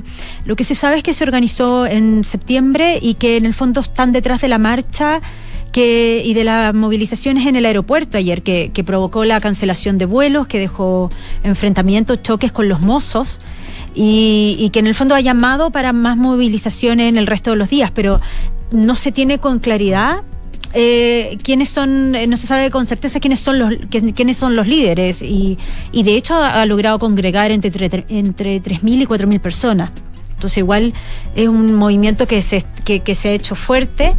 lo 0.45 0.55
que 0.55 0.63
se 0.63 0.75
sabe 0.75 0.97
es 0.97 1.03
que 1.03 1.15
se 1.15 1.23
organizó 1.23 1.87
en 1.87 2.23
septiembre 2.23 2.99
y 3.01 3.15
que 3.15 3.37
en 3.37 3.45
el 3.45 3.55
fondo 3.55 3.81
están 3.81 4.11
detrás 4.11 4.41
de 4.41 4.47
la 4.47 4.59
marcha 4.59 5.21
que, 5.71 6.21
y 6.25 6.33
de 6.33 6.43
las 6.43 6.73
movilizaciones 6.73 7.45
en 7.45 7.55
el 7.55 7.65
aeropuerto 7.65 8.17
ayer, 8.17 8.41
que 8.41 8.83
provocó 8.83 9.23
la 9.23 9.39
cancelación 9.39 9.99
de 9.99 10.05
vuelos, 10.05 10.47
que 10.47 10.59
dejó 10.59 11.09
enfrentamientos, 11.43 12.23
choques 12.23 12.51
con 12.51 12.67
los 12.67 12.81
mozos 12.81 13.39
y, 14.01 14.55
y 14.57 14.69
que 14.69 14.79
en 14.79 14.87
el 14.87 14.95
fondo 14.95 15.13
ha 15.13 15.19
llamado 15.19 15.71
para 15.71 15.91
más 15.91 16.15
movilizaciones 16.15 17.09
en 17.09 17.17
el 17.17 17.27
resto 17.27 17.49
de 17.51 17.57
los 17.57 17.69
días, 17.69 17.91
pero 17.93 18.17
no 18.71 18.95
se 18.95 19.11
tiene 19.11 19.39
con 19.39 19.59
claridad 19.59 20.21
eh, 20.73 21.37
quiénes 21.43 21.67
son, 21.69 22.15
eh, 22.15 22.25
no 22.27 22.37
se 22.37 22.47
sabe 22.47 22.69
con 22.71 22.87
certeza 22.87 23.19
quiénes 23.19 23.39
son 23.41 23.59
los 23.59 23.73
quién- 23.89 24.13
quiénes 24.13 24.37
son 24.37 24.55
los 24.55 24.67
líderes 24.67 25.21
y, 25.21 25.57
y 25.91 26.03
de 26.03 26.15
hecho 26.15 26.35
ha, 26.35 26.65
logrado 26.65 26.97
congregar 26.99 27.51
entre, 27.51 27.71
tre- 27.71 28.05
entre 28.07 28.61
3.000 28.61 29.01
y 29.01 29.05
4.000 29.05 29.39
personas. 29.41 29.89
Entonces 30.31 30.59
igual 30.59 30.93
es 31.35 31.49
un 31.49 31.73
movimiento 31.75 32.25
que 32.27 32.41
se, 32.41 32.63
que, 32.85 33.01
que 33.01 33.15
se 33.15 33.29
ha 33.29 33.31
hecho 33.33 33.55
fuerte 33.55 34.13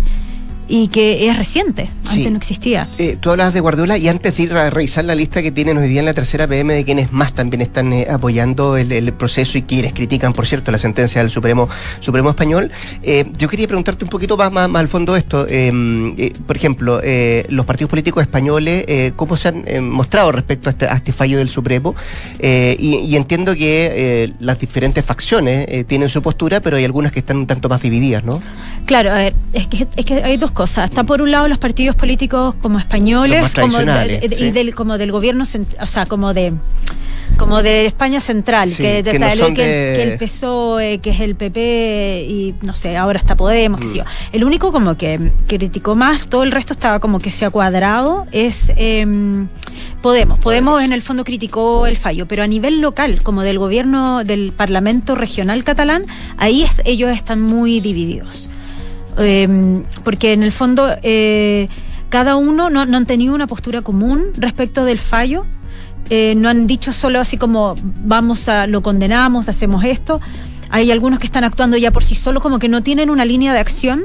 y 0.71 0.87
que 0.89 1.29
es 1.29 1.37
reciente, 1.37 1.91
Sí. 2.05 2.19
antes 2.19 2.33
no 2.33 2.39
existía. 2.39 2.89
Eh, 2.99 3.17
tú 3.21 3.31
hablabas 3.31 3.53
de 3.55 3.61
Guardiola 3.61 3.99
y 3.99 4.09
antes 4.09 4.37
de 4.37 4.43
ir 4.45 4.53
a 4.53 4.71
revisar 4.71 5.05
la 5.05 5.15
lista 5.17 5.43
que 5.43 5.51
tienen 5.51 5.77
hoy 5.79 5.89
día 5.89 5.99
en 5.99 6.05
la 6.07 6.15
tercera 6.15 6.47
PM 6.47 6.73
de 6.75 6.85
quienes 6.85 7.13
más 7.13 7.33
también 7.33 7.61
están 7.61 7.93
eh, 7.93 8.07
apoyando 8.09 8.77
el, 8.77 8.93
el 8.93 9.13
proceso 9.13 9.59
y 9.59 9.63
quienes 9.63 9.93
critican, 9.93 10.33
por 10.33 10.47
cierto, 10.47 10.71
la 10.71 10.79
sentencia 10.79 11.21
del 11.21 11.31
Supremo 11.31 11.69
Supremo 11.99 12.31
Español, 12.31 12.71
eh, 13.03 13.25
yo 13.37 13.49
quería 13.49 13.67
preguntarte 13.67 14.05
un 14.05 14.11
poquito 14.11 14.37
más, 14.37 14.53
más, 14.53 14.69
más 14.69 14.81
al 14.81 14.89
fondo 14.89 15.17
esto. 15.17 15.47
Eh, 15.49 15.73
eh, 16.19 16.33
por 16.47 16.57
ejemplo, 16.57 17.01
eh, 17.03 17.47
los 17.49 17.67
partidos 17.67 17.91
políticos 17.91 18.23
españoles, 18.23 18.85
eh, 18.87 19.13
¿cómo 19.17 19.37
se 19.37 19.49
han 19.49 19.89
mostrado 19.91 20.31
respecto 20.31 20.69
a 20.69 20.73
este, 20.73 20.87
a 20.87 20.95
este 20.95 21.13
fallo 21.13 21.39
del 21.39 21.49
Supremo? 21.49 21.95
Y, 22.41 22.97
y 23.09 23.17
entiendo 23.17 23.55
que 23.57 24.33
las 24.39 24.59
diferentes 24.61 25.05
facciones 25.05 25.67
tienen 25.87 26.09
su 26.09 26.23
postura, 26.23 26.61
pero 26.61 26.77
hay 26.77 26.85
algunas 26.85 27.13
que 27.13 27.19
están 27.21 27.39
un 27.39 27.47
tanto 27.47 27.69
más 27.69 27.83
divididas, 27.83 28.25
¿no? 28.25 28.41
Claro, 28.87 29.11
a 29.11 29.15
ver, 29.15 29.35
es 29.53 29.67
que, 29.67 29.87
es 29.97 30.05
que 30.05 30.23
hay 30.23 30.37
dos 30.37 30.51
cosas. 30.53 30.60
Está 30.65 31.05
por 31.05 31.23
un 31.23 31.31
lado 31.31 31.49
los 31.49 31.59
partidos 31.59 31.97
políticos 31.97 32.55
como 32.61 32.79
españoles, 32.79 33.39
como, 33.39 33.79
de- 33.79 33.85
tradicionales, 33.85 34.21
de- 34.31 34.37
sí. 34.37 34.45
y 34.45 34.51
del, 34.51 34.75
como 34.75 34.99
del 34.99 35.11
gobierno, 35.13 35.45
o 35.45 35.87
sea, 35.87 36.07
como 36.07 36.35
de 36.35 36.53
como 37.37 37.63
de 37.63 37.87
España 37.87 38.21
central, 38.21 38.69
Sí, 38.71 38.83
que, 38.83 39.03
de- 39.03 39.13
que 39.13 39.19
no 39.19 39.29
tal- 39.29 39.39
son 39.39 39.55
que, 39.55 39.65
de- 39.67 39.97
que 39.97 40.03
el 40.13 40.19
PSOE, 40.19 40.99
que 40.99 41.11
es 41.11 41.21
el 41.21 41.37
PP 41.37 42.27
y 42.29 42.55
no 42.61 42.75
sé, 42.75 42.97
ahora 42.99 43.19
está 43.19 43.35
Podemos, 43.35 43.81
yo. 43.95 44.05
El 44.33 44.45
único 44.45 44.73
como 44.73 44.97
que 44.99 45.31
criticó 45.47 45.95
más, 45.95 46.27
todo 46.27 46.43
el 46.43 46.51
resto 46.53 46.75
estaba 46.75 46.99
como 46.99 47.19
que 47.19 47.31
se 47.31 47.47
ha 47.47 47.51
cuadrado, 47.51 48.27
es 48.33 48.71
em, 48.77 49.49
Podemos. 50.03 50.39
Podemos 50.41 50.83
en 50.83 50.93
el 50.93 51.01
fondo 51.03 51.25
criticó 51.25 51.87
el 51.87 51.97
fallo, 51.97 52.27
pero 52.27 52.43
a 52.43 52.47
nivel 52.47 52.81
local, 52.83 53.23
como 53.23 53.43
del 53.43 53.59
gobierno 53.59 54.23
del 54.25 54.53
Parlamento 54.55 55.15
regional 55.15 55.63
catalán, 55.65 56.05
ahí 56.37 56.65
es- 56.65 56.83
ellos 56.85 57.11
están 57.11 57.41
muy 57.41 57.81
divididos. 57.81 58.49
Eh, 59.21 59.83
porque 60.03 60.33
en 60.33 60.43
el 60.43 60.53
fondo 60.53 60.89
eh, 61.03 61.69
cada 62.09 62.37
uno 62.37 62.71
no, 62.71 62.87
no 62.87 62.97
han 62.97 63.07
tenido 63.07 63.35
una 63.35 63.47
postura 63.47 63.83
común 63.83 64.25
respecto 64.37 64.85
del 64.85 64.99
fallo. 64.99 65.45
eh, 66.11 66.35
no 66.37 66.49
han 66.49 66.67
dicho 66.67 66.93
solo 66.93 67.21
así 67.21 67.37
como 67.37 67.75
vamos 68.05 68.49
a, 68.49 68.67
lo 68.67 68.83
condenamos, 68.83 69.49
hacemos 69.49 69.85
esto. 69.85 70.21
Hay 70.71 70.91
algunos 70.91 71.19
que 71.19 71.27
están 71.27 71.45
actuando 71.45 71.77
ya 71.77 71.91
por 71.91 72.03
sí 72.03 72.15
solos, 72.15 72.43
como 72.43 72.59
que 72.59 72.69
no 72.69 72.83
tienen 72.83 73.11
una 73.11 73.25
línea 73.25 73.53
de 73.53 73.61
acción. 73.61 74.03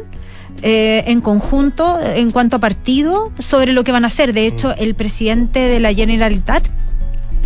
eh, 0.61 1.03
en 1.07 1.19
conjunto 1.21 1.99
en 2.01 2.31
cuanto 2.31 2.55
a 2.55 2.59
partido 2.59 3.31
sobre 3.39 3.73
lo 3.73 3.83
que 3.83 3.91
van 3.91 4.03
a 4.05 4.07
hacer. 4.07 4.31
De 4.33 4.47
hecho, 4.47 4.73
el 4.77 4.95
presidente 4.95 5.59
de 5.59 5.79
la 5.79 5.93
Generalitat 5.93 6.63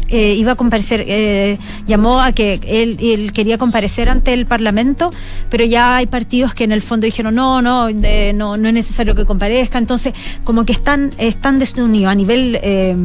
eh, 0.10 0.34
iba 0.38 0.54
a 0.54 0.56
comparecer, 0.56 1.04
eh, 1.08 1.58
llamó 1.88 2.22
a 2.22 2.32
que 2.32 2.60
él, 2.66 2.98
él 3.00 3.32
quería 3.32 3.58
comparecer 3.58 4.10
ante 4.10 4.34
el 4.34 4.46
Parlamento, 4.46 5.12
pero 5.50 5.64
ya 5.66 5.96
hay 5.98 6.06
partidos 6.08 6.54
que 6.54 6.64
en 6.64 6.72
el 6.72 6.82
fondo 6.82 7.06
dijeron 7.06 7.36
no, 7.36 7.62
no, 7.62 7.88
de- 7.88 8.34
no, 8.34 8.58
no 8.58 8.68
es 8.68 8.74
necesario 8.74 9.16
que 9.16 9.26
comparezca. 9.26 9.78
Entonces, 9.78 10.14
como 10.44 10.66
que 10.66 10.74
están, 10.74 11.12
están 11.18 11.60
desunidos 11.60 12.12
a 12.12 12.16
nivel 12.16 12.58
eh, 12.62 12.96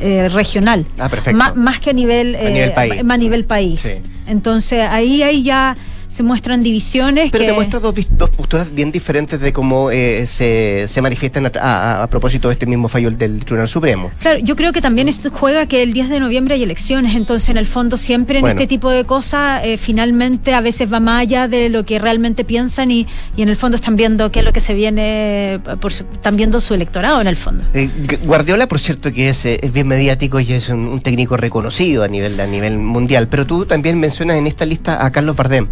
eh, 0.00 0.28
regional. 0.28 0.84
Ah, 0.98 1.08
perfecto. 1.08 1.38
Má- 1.38 1.54
más 1.54 1.80
que 1.80 1.90
a 1.90 1.92
nivel, 1.92 2.34
A 2.36 2.48
nivel 2.50 2.68
eh, 2.70 2.72
país. 2.74 3.02
a 3.08 3.16
nivel 3.16 3.44
país. 3.44 3.80
Sí. 3.80 3.90
Entonces, 4.26 4.82
ahí, 4.90 5.22
ahí 5.22 5.42
ya 5.42 5.76
se 6.08 6.22
muestran 6.22 6.62
divisiones. 6.62 7.30
Pero 7.30 7.42
que, 7.44 7.48
te 7.50 7.54
muestra 7.54 7.80
dos, 7.80 7.94
dos 8.10 8.30
posturas 8.30 8.74
bien 8.74 8.90
diferentes 8.92 9.40
de 9.40 9.52
cómo 9.52 9.90
eh, 9.90 10.26
se, 10.26 10.86
se 10.88 11.02
manifiestan 11.02 11.46
a, 11.46 11.50
a- 11.60 12.02
a 12.02 12.06
propósito 12.08 12.48
de 12.48 12.54
este 12.54 12.66
mismo 12.66 12.88
fallo 12.88 13.10
del 13.10 13.44
Tribunal 13.44 13.68
Supremo. 13.68 14.10
Claro, 14.20 14.38
yo 14.38 14.56
creo 14.56 14.72
que 14.72 14.80
también 14.80 15.08
esto 15.08 15.30
juega 15.30 15.66
que 15.66 15.82
el 15.82 15.92
10 15.92 16.08
de 16.08 16.20
noviembre 16.20 16.54
hay 16.54 16.62
elecciones, 16.62 17.14
entonces 17.16 17.48
en 17.50 17.56
el 17.56 17.66
fondo 17.66 17.96
siempre 17.96 18.38
en 18.38 18.42
Bueno. 18.42 18.52
este 18.60 18.66
tipo 18.66 18.90
de 18.90 19.04
cosas 19.04 19.62
eh, 19.64 19.76
finalmente 19.78 20.54
a 20.54 20.60
veces 20.60 20.92
va 20.92 21.00
más 21.00 21.22
allá 21.22 21.48
de 21.48 21.68
lo 21.68 21.84
que 21.84 21.98
realmente 21.98 22.44
piensan 22.44 22.90
y, 22.90 23.06
y 23.36 23.42
en 23.42 23.48
el 23.48 23.56
fondo 23.56 23.76
están 23.76 23.96
viendo 23.96 24.30
qué 24.30 24.40
es 24.40 24.44
lo 24.44 24.52
que 24.52 24.60
se 24.60 24.74
viene, 24.74 25.60
por 25.80 25.92
están 25.92 26.36
viendo 26.36 26.60
su 26.60 26.74
electorado 26.74 27.20
en 27.20 27.26
el 27.26 27.36
fondo. 27.36 27.64
Eh, 27.74 27.88
Gu- 28.06 28.18
Guardiola, 28.26 28.66
por 28.68 28.78
cierto, 28.80 29.12
que 29.12 29.28
es, 29.28 29.44
eh, 29.44 29.58
es 29.62 29.72
bien 29.72 29.86
mediático 29.88 30.40
y 30.40 30.52
es 30.52 30.68
un, 30.68 30.86
un 30.88 31.00
técnico 31.00 31.36
reconocido 31.36 32.02
a 32.04 32.08
nivel, 32.08 32.38
a 32.40 32.46
nivel 32.46 32.78
mundial, 32.78 33.28
pero 33.28 33.46
tú 33.46 33.66
también 33.66 33.98
mencionas 34.00 34.36
en 34.38 34.46
esta 34.46 34.64
lista 34.66 35.04
a 35.04 35.10
Carlos 35.10 35.36
Bardem, 35.36 35.66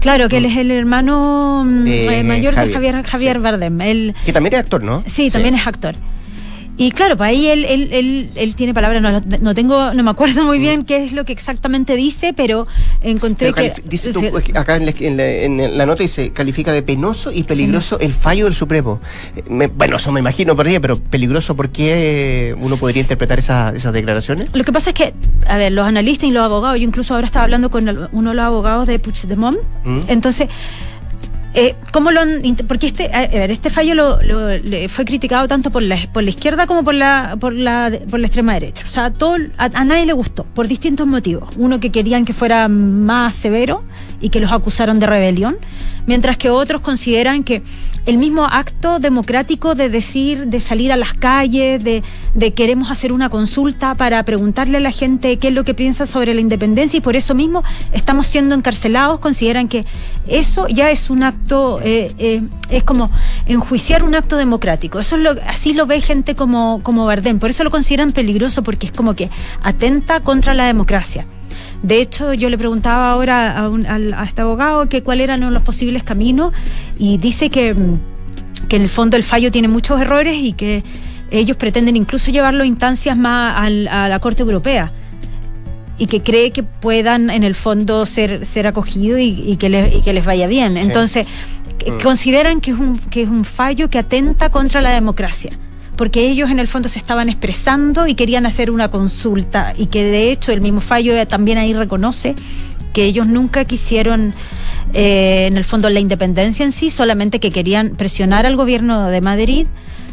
Claro, 0.00 0.28
que 0.28 0.38
él 0.38 0.46
es 0.46 0.56
el 0.56 0.70
hermano 0.70 1.64
mm, 1.64 1.84
De 1.84 2.18
eh, 2.18 2.24
mayor 2.24 2.54
Javier, 2.54 2.68
de 2.68 2.74
Javier, 2.74 3.02
Javier 3.04 3.36
sí. 3.36 3.42
Bardem. 3.42 3.80
Él, 3.80 4.14
que 4.24 4.32
también 4.32 4.54
es 4.54 4.60
actor, 4.60 4.82
¿no? 4.82 5.04
Sí, 5.06 5.30
también 5.30 5.54
es 5.54 5.66
actor. 5.66 5.94
Y 6.78 6.90
claro, 6.90 7.16
pues 7.18 7.28
ahí 7.28 7.48
él, 7.48 7.64
él, 7.66 7.90
él, 7.92 8.30
él 8.34 8.54
tiene 8.54 8.72
palabras, 8.72 9.02
no, 9.02 9.20
no 9.40 9.54
tengo, 9.54 9.92
no 9.92 10.02
me 10.02 10.10
acuerdo 10.10 10.42
muy 10.44 10.58
bien 10.58 10.84
qué 10.84 11.04
es 11.04 11.12
lo 11.12 11.24
que 11.24 11.32
exactamente 11.32 11.96
dice, 11.96 12.32
pero 12.32 12.66
encontré 13.02 13.50
Mm. 13.50 13.54
Pero 13.54 13.74
que 13.74 13.82
dice 13.88 14.12
tú, 14.12 14.22
acá 14.54 14.76
en 14.76 14.86
la, 14.86 14.92
en 14.98 15.16
la- 15.16 15.26
en 15.66 15.78
la 15.78 15.84
nota 15.86 16.02
dice, 16.02 16.32
califica 16.32 16.72
de 16.72 16.82
penoso 16.82 17.30
y 17.30 17.42
peligroso 17.42 18.00
el 18.00 18.12
fallo 18.14 18.46
del 18.46 18.54
Supremo. 18.54 19.00
Eh, 19.36 19.42
me- 19.50 19.66
bueno, 19.66 19.96
eso 19.96 20.10
me 20.12 20.20
imagino, 20.20 20.56
por 20.56 20.66
ahí, 20.66 20.78
pero 20.78 20.96
peligroso, 20.98 21.54
¿por 21.54 21.68
qué 21.70 22.56
uno 22.58 22.78
podría 22.78 23.02
interpretar 23.02 23.38
esa- 23.38 23.70
esas 23.74 23.92
declaraciones? 23.92 24.48
Lo 24.54 24.64
que 24.64 24.72
pasa 24.72 24.90
es 24.90 24.94
que, 24.94 25.12
a 25.46 25.58
ver, 25.58 25.72
los 25.72 25.86
analistas 25.86 26.28
y 26.28 26.32
los 26.32 26.42
abogados, 26.42 26.78
yo 26.78 26.84
incluso 26.84 27.14
ahora 27.14 27.26
estaba 27.26 27.44
hablando 27.44 27.70
con 27.70 28.08
uno 28.12 28.30
de 28.30 28.36
los 28.36 28.44
abogados 28.44 28.86
de 28.86 28.98
Puigdemont, 28.98 29.58
Mm. 29.84 30.00
entonces, 30.08 30.48
eh, 31.54 31.74
¿cómo 31.92 32.10
lo 32.10 32.20
han, 32.20 32.40
porque 32.66 32.86
este, 32.86 33.10
este 33.52 33.68
fallo 33.70 33.94
lo, 33.94 34.22
lo- 34.22 34.48
le 34.58 34.88
fue 34.88 35.04
criticado 35.04 35.46
tanto 35.48 35.70
por 35.70 35.82
la, 35.82 35.96
por 36.12 36.22
la 36.22 36.30
izquierda 36.30 36.66
como 36.66 36.82
por 36.84 36.94
la, 36.94 37.36
por 37.38 37.52
la, 37.52 37.90
por 38.10 38.20
la 38.20 38.26
extrema 38.26 38.54
derecha. 38.54 38.84
O 38.84 38.88
sea, 38.88 39.12
todo, 39.12 39.36
a, 39.58 39.64
a 39.66 39.84
nadie 39.84 40.06
le 40.06 40.12
gustó, 40.12 40.44
por 40.44 40.66
distintos 40.68 41.06
motivos. 41.06 41.50
Uno 41.58 41.80
que 41.80 41.90
querían 41.90 42.24
que 42.24 42.32
fuera 42.32 42.68
más 42.68 43.34
severo 43.34 43.82
y 44.22 44.30
que 44.30 44.40
los 44.40 44.52
acusaron 44.52 44.98
de 44.98 45.06
rebelión, 45.06 45.56
mientras 46.06 46.38
que 46.38 46.48
otros 46.48 46.80
consideran 46.80 47.44
que 47.44 47.62
el 48.06 48.18
mismo 48.18 48.44
acto 48.44 48.98
democrático 48.98 49.74
de 49.74 49.88
decir, 49.88 50.46
de 50.46 50.60
salir 50.60 50.90
a 50.92 50.96
las 50.96 51.14
calles, 51.14 51.84
de, 51.84 52.02
de 52.34 52.52
queremos 52.52 52.90
hacer 52.90 53.12
una 53.12 53.28
consulta 53.28 53.94
para 53.94 54.22
preguntarle 54.24 54.78
a 54.78 54.80
la 54.80 54.90
gente 54.90 55.36
qué 55.38 55.48
es 55.48 55.54
lo 55.54 55.62
que 55.62 55.74
piensa 55.74 56.06
sobre 56.06 56.34
la 56.34 56.40
independencia 56.40 56.98
y 56.98 57.00
por 57.00 57.14
eso 57.14 57.34
mismo 57.34 57.62
estamos 57.92 58.26
siendo 58.26 58.54
encarcelados, 58.54 59.20
consideran 59.20 59.68
que 59.68 59.84
eso 60.26 60.66
ya 60.66 60.90
es 60.90 61.10
un 61.10 61.22
acto, 61.22 61.80
eh, 61.82 62.12
eh, 62.18 62.42
es 62.70 62.82
como 62.82 63.10
enjuiciar 63.46 64.02
un 64.02 64.14
acto 64.14 64.36
democrático. 64.36 64.98
Eso 64.98 65.16
es 65.16 65.22
lo, 65.22 65.30
así 65.46 65.72
lo 65.72 65.86
ve 65.86 66.00
gente 66.00 66.34
como, 66.34 66.80
como 66.82 67.06
Bardem, 67.06 67.38
por 67.38 67.50
eso 67.50 67.62
lo 67.62 67.70
consideran 67.70 68.12
peligroso 68.12 68.62
porque 68.64 68.86
es 68.86 68.92
como 68.92 69.14
que 69.14 69.30
atenta 69.62 70.20
contra 70.20 70.54
la 70.54 70.66
democracia. 70.66 71.24
De 71.82 72.00
hecho, 72.00 72.32
yo 72.34 72.48
le 72.48 72.56
preguntaba 72.58 73.10
ahora 73.10 73.58
a, 73.58 73.68
un- 73.68 73.86
al- 73.86 74.14
a 74.14 74.24
este 74.24 74.42
abogado 74.42 74.88
que 74.88 75.02
cuáles 75.02 75.24
eran 75.24 75.52
los 75.52 75.62
posibles 75.62 76.02
caminos 76.04 76.52
y 76.98 77.18
dice 77.18 77.50
que, 77.50 77.74
mm, 77.74 77.98
que 78.68 78.76
en 78.76 78.82
el 78.82 78.88
fondo 78.88 79.16
el 79.16 79.24
fallo 79.24 79.50
tiene 79.50 79.68
muchos 79.68 80.00
errores 80.00 80.36
y 80.38 80.52
que 80.52 80.82
ellos 81.30 81.56
pretenden 81.56 81.96
incluso 81.96 82.30
llevarlo 82.30 82.62
a 82.62 82.66
instancias 82.66 83.16
más 83.16 83.56
al- 83.56 83.88
a 83.88 84.08
la 84.08 84.18
Corte 84.20 84.42
Europea 84.42 84.92
y 85.98 86.06
que 86.06 86.22
cree 86.22 86.50
que 86.52 86.62
puedan 86.62 87.30
en 87.30 87.42
el 87.42 87.54
fondo 87.54 88.06
ser, 88.06 88.46
ser 88.46 88.66
acogidos 88.66 89.20
y, 89.20 89.42
y 89.46 89.56
que 89.56 89.68
les, 89.68 89.94
y 89.94 90.02
que 90.02 90.12
les 90.12 90.24
vaya 90.24 90.46
bien. 90.46 90.76
Entonces, 90.76 91.26
Mm. 91.84 92.00
consideran 92.00 92.60
que 92.60 92.70
es, 92.70 92.78
un, 92.78 92.96
que 92.96 93.22
es 93.22 93.28
un 93.28 93.44
fallo 93.44 93.90
que 93.90 93.98
atenta 93.98 94.50
contra 94.50 94.80
la 94.80 94.90
democracia. 94.90 95.50
Porque 96.02 96.28
ellos 96.28 96.50
en 96.50 96.58
el 96.58 96.66
fondo 96.66 96.88
se 96.88 96.98
estaban 96.98 97.28
expresando 97.28 98.08
y 98.08 98.16
querían 98.16 98.44
hacer 98.44 98.72
una 98.72 98.88
consulta 98.88 99.72
y 99.78 99.86
que 99.86 100.02
de 100.02 100.32
hecho 100.32 100.50
el 100.50 100.60
mismo 100.60 100.80
fallo 100.80 101.14
también 101.28 101.58
ahí 101.58 101.72
reconoce 101.74 102.34
que 102.92 103.04
ellos 103.04 103.28
nunca 103.28 103.64
quisieron 103.66 104.34
eh, 104.94 105.46
en 105.46 105.56
el 105.56 105.62
fondo 105.64 105.88
la 105.90 106.00
independencia 106.00 106.64
en 106.64 106.72
sí, 106.72 106.90
solamente 106.90 107.38
que 107.38 107.50
querían 107.50 107.90
presionar 107.90 108.46
al 108.46 108.56
gobierno 108.56 109.06
de 109.10 109.20
Madrid 109.20 109.68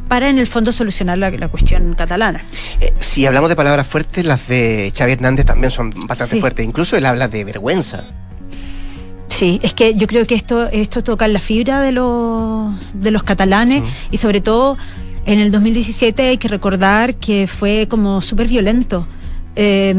para 0.08 0.30
en 0.30 0.38
el 0.38 0.46
fondo 0.46 0.72
solucionar 0.74 1.18
la, 1.18 1.32
la 1.32 1.48
cuestión 1.48 1.96
catalana. 1.96 2.46
Eh, 2.82 2.94
si 3.00 3.26
hablamos 3.26 3.50
de 3.50 3.56
palabras 3.56 3.88
fuertes, 3.88 4.24
las 4.26 4.48
de 4.48 4.94
Xavi 4.96 5.14
Hernández 5.14 5.48
también 5.48 5.72
son 5.72 5.90
bastante 6.06 6.36
Sí. 6.36 6.40
fuertes. 6.40 6.64
Incluso 6.68 6.98
él 6.98 7.06
habla 7.08 7.28
de 7.28 7.44
vergüenza. 7.46 8.04
Sí, 9.28 9.60
es 9.64 9.74
que 9.74 9.96
yo 9.96 10.06
creo 10.06 10.24
que 10.28 10.36
esto, 10.36 10.68
esto 10.70 11.04
toca 11.04 11.28
la 11.28 11.40
fibra 11.40 11.82
de 11.82 11.94
los, 11.94 12.92
de 12.94 13.10
los 13.10 13.24
catalanes 13.24 13.82
y 14.12 14.18
sobre 14.18 14.40
todo 14.42 14.78
en 15.32 15.40
el 15.40 15.52
2017 15.52 16.24
hay 16.30 16.38
que 16.38 16.48
recordar 16.48 17.16
que 17.16 17.46
fue 17.48 17.88
como 17.88 18.22
súper 18.22 18.48
violento. 18.48 19.08
Eh, 19.56 19.94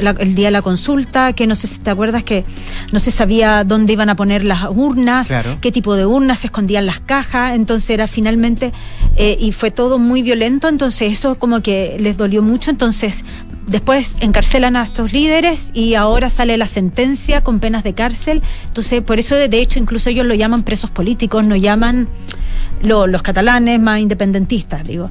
la- 0.00 0.10
el 0.18 0.34
día 0.34 0.48
de 0.48 0.50
la 0.50 0.62
consulta, 0.62 1.32
que 1.32 1.46
no 1.46 1.54
sé 1.54 1.66
si 1.66 1.78
te 1.78 1.90
acuerdas 1.90 2.24
que 2.24 2.44
no 2.92 2.98
se 2.98 3.10
sabía 3.10 3.62
dónde 3.64 3.92
iban 3.92 4.08
a 4.10 4.16
poner 4.16 4.44
las 4.44 4.64
urnas, 4.68 5.28
Claro. 5.28 5.56
qué 5.60 5.70
tipo 5.72 5.94
de 5.94 6.04
urnas 6.06 6.40
se 6.40 6.48
escondían 6.48 6.86
las 6.86 6.98
cajas, 7.00 7.54
entonces 7.54 7.88
era 7.90 8.06
finalmente, 8.06 8.72
eh, 9.16 9.36
y 9.40 9.52
fue 9.52 9.70
todo 9.70 9.98
muy 9.98 10.22
violento, 10.22 10.68
entonces 10.68 11.12
eso 11.12 11.36
como 11.36 11.60
que 11.62 11.96
les 12.00 12.16
dolió 12.16 12.42
mucho, 12.42 12.70
entonces 12.70 13.24
después 13.68 14.16
encarcelan 14.20 14.76
a 14.76 14.82
estos 14.82 15.12
líderes 15.12 15.70
y 15.72 15.94
ahora 15.94 16.28
sale 16.28 16.56
la 16.56 16.66
sentencia 16.66 17.42
con 17.42 17.60
penas 17.60 17.82
de 17.84 17.94
cárcel, 17.94 18.42
entonces 18.66 19.02
por 19.02 19.18
eso 19.20 19.36
de 19.36 19.58
hecho 19.60 19.78
incluso 19.78 20.10
ellos 20.10 20.26
lo 20.26 20.34
llaman 20.34 20.64
presos 20.64 20.90
políticos, 20.90 21.46
no 21.46 21.54
llaman 21.56 22.08
lo- 22.82 23.06
los 23.06 23.22
catalanes 23.22 23.80
más 23.80 24.00
independentistas, 24.00 24.84
digo. 24.84 25.10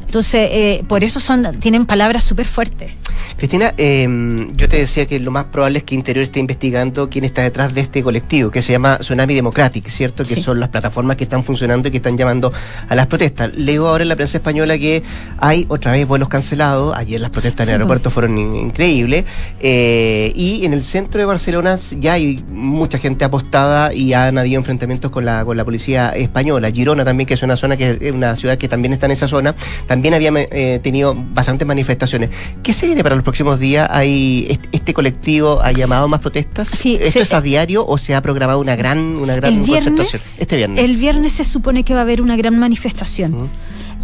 Entonces, 0.00 0.48
eh, 0.52 0.84
por 0.88 1.02
eso 1.02 1.18
son 1.20 1.44
tienen 1.60 1.86
palabras 1.86 2.22
súper 2.24 2.46
fuertes. 2.46 2.92
Cristina, 3.36 3.74
eh, 3.78 4.06
yo 4.54 4.68
te 4.68 4.76
decía 4.76 5.06
que 5.06 5.18
lo 5.18 5.30
más 5.32 5.46
probable 5.46 5.78
es 5.78 5.84
que 5.84 5.94
Interior 5.96 6.22
esté 6.22 6.38
investigando 6.38 7.10
quién 7.10 7.24
está 7.24 7.42
detrás 7.42 7.74
de 7.74 7.80
este 7.80 8.02
colectivo, 8.02 8.50
que 8.50 8.62
se 8.62 8.70
llama 8.72 8.98
Tsunami 8.98 9.34
Democratic, 9.34 9.88
¿cierto? 9.88 10.22
Que 10.22 10.36
Sí. 10.36 10.42
son 10.42 10.60
las 10.60 10.68
plataformas 10.68 11.16
que 11.16 11.24
están 11.24 11.42
funcionando 11.42 11.88
y 11.88 11.90
que 11.90 11.96
están 11.96 12.16
llamando 12.16 12.52
a 12.88 12.94
las 12.94 13.08
protestas. 13.08 13.52
Leo 13.56 13.88
ahora 13.88 14.02
en 14.02 14.08
la 14.08 14.16
prensa 14.16 14.38
española 14.38 14.78
que 14.78 15.02
hay 15.38 15.66
otra 15.68 15.90
vez 15.92 16.06
vuelos 16.06 16.28
cancelados. 16.28 16.96
Ayer 16.96 17.20
las 17.20 17.30
protestas 17.30 17.60
en 17.66 17.70
el 17.70 17.70
Sí, 17.70 17.72
aeropuerto 17.74 18.10
fueron 18.10 18.38
in- 18.38 18.54
increíbles. 18.54 19.24
Eh, 19.60 20.32
y 20.36 20.64
en 20.64 20.72
el 20.72 20.82
centro 20.84 21.18
de 21.18 21.24
Barcelona 21.24 21.76
ya 21.98 22.12
hay 22.12 22.42
mucha 22.50 22.98
gente 22.98 23.24
apostada 23.24 23.92
y 23.92 24.12
han 24.12 24.38
habido 24.38 24.58
enfrentamientos 24.58 25.10
con 25.10 25.24
la, 25.24 25.44
con 25.44 25.56
la 25.56 25.64
policía 25.64 26.10
española. 26.10 26.70
Girona 26.70 27.03
también, 27.04 27.26
que 27.26 27.34
es 27.34 27.42
una 27.42 27.56
zona 27.56 27.76
que 27.76 27.98
es 28.00 28.12
una 28.12 28.36
ciudad 28.36 28.56
que 28.58 28.68
también 28.68 28.92
está 28.92 29.06
en 29.06 29.12
esa 29.12 29.28
zona, 29.28 29.54
también 29.86 30.14
había 30.14 30.30
eh, 30.34 30.80
tenido 30.82 31.14
bastantes 31.16 31.66
manifestaciones. 31.66 32.30
¿Qué 32.62 32.72
se 32.72 32.86
viene 32.86 33.02
para 33.02 33.14
los 33.14 33.24
próximos 33.24 33.58
días? 33.60 33.88
¿Hay 33.90 34.58
este, 34.72 34.94
colectivo 34.94 35.60
ha 35.62 35.72
llamado 35.72 36.08
más 36.08 36.20
protestas? 36.20 36.68
Sí, 36.68 36.94
¿Esto 37.00 37.10
se- 37.12 37.20
es 37.22 37.32
a 37.34 37.40
diario 37.40 37.86
o 37.86 37.98
se 37.98 38.14
ha 38.14 38.22
programado 38.22 38.60
una 38.60 38.76
gran, 38.76 38.98
una 39.16 39.36
gran 39.36 39.62
viernes, 39.64 39.84
concentración? 39.84 40.22
Este 40.38 40.56
viernes. 40.56 40.84
El 40.84 40.96
viernes 40.96 41.32
se 41.32 41.44
supone 41.44 41.84
que 41.84 41.94
va 41.94 42.00
a 42.00 42.02
haber 42.02 42.22
una 42.22 42.36
gran 42.36 42.58
manifestación. 42.58 43.48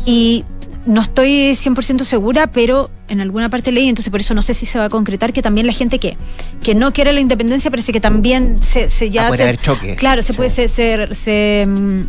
Y 0.07 0.45
no 0.87 1.03
estoy 1.03 1.55
100% 1.55 2.05
segura, 2.05 2.47
pero 2.49 2.91
en 3.11 3.21
alguna 3.21 3.49
parte 3.51 3.73
leí, 3.73 3.89
entonces 3.89 4.11
por 4.11 4.21
eso 4.21 4.33
no 4.35 4.41
sé 4.43 4.55
si 4.55 4.65
se 4.67 4.79
va 4.79 4.87
a 4.87 4.89
concretar, 4.89 5.33
que 5.33 5.43
también 5.43 5.67
la 5.67 5.73
gente 5.75 5.99
que, 5.99 6.17
que 6.63 6.75
no 6.75 6.93
quiere 6.93 7.13
la 7.13 7.21
independencia 7.21 7.71
parece 7.71 7.93
que 7.93 8.01
también 8.01 8.59
se, 8.63 8.89
se 8.89 9.11
ya... 9.11 9.27
Ah, 9.27 9.29
puede 9.29 9.39
se- 9.39 9.43
haber 9.49 9.59
choque. 9.61 9.97
Claro, 9.97 10.23
se 10.23 10.33
Sí. 10.33 10.37
puede, 10.37 10.51
se, 10.51 10.69
se, 10.69 11.15
se, 11.15 11.67
mm, 11.69 12.01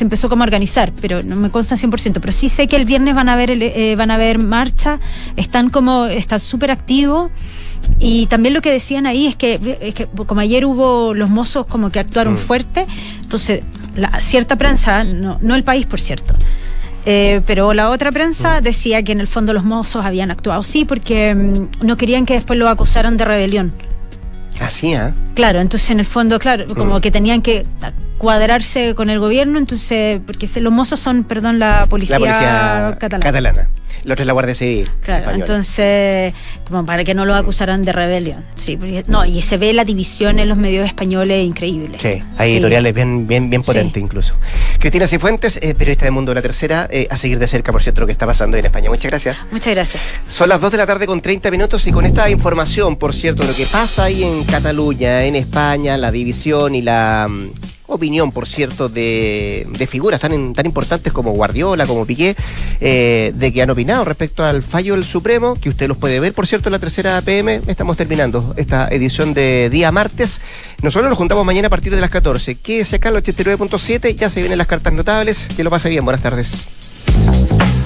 empezó 0.00 0.28
como 0.28 0.42
a 0.42 0.46
organizar, 0.46 0.92
pero 1.00 1.22
no 1.22 1.34
me 1.36 1.50
consta 1.50 1.76
100%, 1.76 2.20
pero 2.20 2.32
sí 2.32 2.48
sé 2.48 2.66
que 2.68 2.76
el 2.76 2.84
viernes 2.84 3.14
van 3.14 3.28
a 3.28 3.32
haber, 3.32 3.50
eh, 3.50 3.96
van 3.96 4.10
a 4.10 4.14
haber 4.14 4.38
marcha, 4.38 5.00
están 5.36 5.70
como, 5.70 6.06
están 6.06 6.40
súper 6.40 6.70
activos. 6.70 7.30
Y 7.98 8.26
también 8.26 8.54
lo 8.54 8.60
que 8.60 8.70
decían 8.70 9.06
ahí 9.06 9.26
es 9.26 9.36
que, 9.36 9.78
es 9.80 9.94
que 9.94 10.06
como 10.26 10.40
ayer 10.40 10.64
hubo 10.66 11.14
los 11.14 11.30
mozos 11.30 11.66
como 11.66 11.90
que 11.90 11.98
actuaron 11.98 12.34
Mm. 12.34 12.36
fuerte, 12.36 12.86
entonces 13.22 13.62
la 13.96 14.20
cierta 14.20 14.56
prensa, 14.56 15.02
no, 15.02 15.38
no 15.40 15.54
el 15.56 15.64
país 15.64 15.86
por 15.86 15.98
cierto, 15.98 16.34
Eh, 17.06 17.40
pero 17.46 17.72
la 17.74 17.88
otra 17.90 18.12
prensa 18.12 18.60
decía 18.60 19.02
que 19.02 19.12
en 19.12 19.20
el 19.20 19.26
fondo 19.26 19.52
los 19.52 19.64
mozos 19.64 20.04
habían 20.04 20.30
actuado 20.30 20.62
sí 20.62 20.84
porque 20.84 21.34
mm, 21.34 21.86
no 21.86 21.96
querían 21.96 22.26
que 22.26 22.34
después 22.34 22.58
lo 22.58 22.68
acusaran 22.68 23.16
de 23.16 23.24
rebelión. 23.24 23.72
Así, 24.60 24.92
¿ah? 24.94 25.14
Claro, 25.34 25.60
entonces 25.60 25.88
en 25.90 26.00
el 26.00 26.06
fondo, 26.06 26.38
claro, 26.38 26.66
como 26.74 26.98
Mm. 26.98 27.00
que 27.00 27.10
tenían 27.10 27.40
que 27.42 27.64
cuadrarse 28.20 28.94
con 28.94 29.08
el 29.08 29.18
gobierno, 29.18 29.58
entonces, 29.58 30.20
porque 30.26 30.46
los 30.60 30.70
mozos 30.72 31.00
son, 31.00 31.24
perdón, 31.24 31.58
la 31.58 31.86
policía, 31.88 32.18
La 32.18 32.26
policía 32.26 32.96
catalana. 33.00 33.24
catalana. 33.24 33.68
La 34.04 34.12
otra 34.14 34.22
es 34.22 34.26
la 34.26 34.32
Guardia 34.34 34.54
Civil. 34.54 34.90
Claro, 35.02 35.20
española. 35.22 35.44
entonces, 35.44 36.34
como 36.64 36.84
para 36.86 37.02
que 37.02 37.14
no 37.14 37.24
lo 37.24 37.34
acusaran 37.34 37.82
de 37.82 37.92
rebelión. 37.92 38.44
Sí, 38.56 38.76
porque- 38.76 39.04
no, 39.08 39.24
y 39.24 39.40
se 39.40 39.56
ve 39.56 39.72
la 39.72 39.84
división 39.84 40.38
en 40.38 40.48
los 40.50 40.58
medios 40.58 40.86
españoles 40.86 41.46
increíble. 41.46 41.98
Sí, 41.98 42.22
hay 42.36 42.50
Sí. 42.50 42.56
editoriales 42.56 42.94
bien, 42.94 43.26
bien, 43.26 43.48
bien 43.48 43.62
Sí. 43.62 43.66
potentes 43.66 44.02
incluso. 44.02 44.34
Cristina 44.78 45.06
Cifuentes, 45.06 45.58
eh, 45.62 45.74
periodista 45.74 46.04
de 46.04 46.10
Mundo 46.10 46.30
de 46.30 46.34
la 46.36 46.42
Tercera, 46.42 46.88
eh, 46.90 47.08
a 47.10 47.16
seguir 47.16 47.38
de 47.38 47.48
cerca, 47.48 47.72
por 47.72 47.82
cierto, 47.82 48.02
lo 48.02 48.06
que 48.06 48.12
está 48.12 48.26
pasando 48.26 48.58
en 48.58 48.66
España. 48.66 48.90
Muchas 48.90 49.10
gracias. 49.10 49.36
Muchas 49.50 49.74
gracias. 49.74 50.02
Son 50.28 50.46
las 50.48 50.60
2 50.60 50.70
de 50.72 50.76
la 50.78 50.86
tarde 50.86 51.06
con 51.06 51.20
30 51.22 51.50
minutos 51.50 51.86
y 51.86 51.92
con 51.92 52.04
esta 52.04 52.28
información, 52.28 52.96
por 52.96 53.14
cierto, 53.14 53.44
lo 53.44 53.54
que 53.54 53.64
pasa 53.66 54.04
ahí 54.04 54.24
en 54.24 54.44
Cataluña, 54.44 55.24
en 55.24 55.36
España, 55.36 55.96
la 55.96 56.10
división 56.10 56.74
y 56.74 56.82
la 56.82 57.26
mm, 57.28 57.48
opinión, 57.94 58.32
por 58.32 58.46
cierto, 58.46 58.88
de, 58.88 59.66
figuras 59.88 60.20
tan, 60.20 60.54
tan 60.54 60.66
importantes 60.66 61.12
como 61.12 61.32
Guardiola, 61.32 61.86
como 61.86 62.06
Piqué, 62.06 62.36
eh, 62.80 63.32
de 63.34 63.52
que 63.52 63.62
han 63.62 63.70
opinado 63.70 64.04
respecto 64.04 64.44
al 64.44 64.62
fallo 64.62 64.94
del 64.94 65.04
Supremo, 65.04 65.54
que 65.54 65.68
usted 65.68 65.88
los 65.88 65.98
puede 65.98 66.20
ver, 66.20 66.32
por 66.32 66.46
cierto, 66.46 66.68
en 66.68 66.72
la 66.72 66.78
tercera 66.78 67.20
PM. 67.22 67.62
Estamos 67.66 67.96
terminando 67.96 68.54
esta 68.56 68.88
edición 68.88 69.34
de 69.34 69.70
día 69.70 69.92
martes. 69.92 70.40
Nosotros 70.82 71.08
nos 71.08 71.18
juntamos 71.18 71.44
mañana 71.44 71.66
a 71.66 71.70
partir 71.70 71.94
de 71.94 72.00
las 72.00 72.10
14. 72.10 72.56
Quédese 72.56 72.96
acá 72.96 73.08
en 73.10 73.16
el 73.16 73.22
89.7, 73.22 74.14
ya 74.14 74.30
se 74.30 74.40
vienen 74.40 74.58
las 74.58 74.66
cartas 74.66 74.92
notables. 74.92 75.48
Que 75.56 75.64
lo 75.64 75.70
pase 75.70 75.88
bien, 75.88 76.04
buenas 76.04 76.22
tardes. 76.22 77.79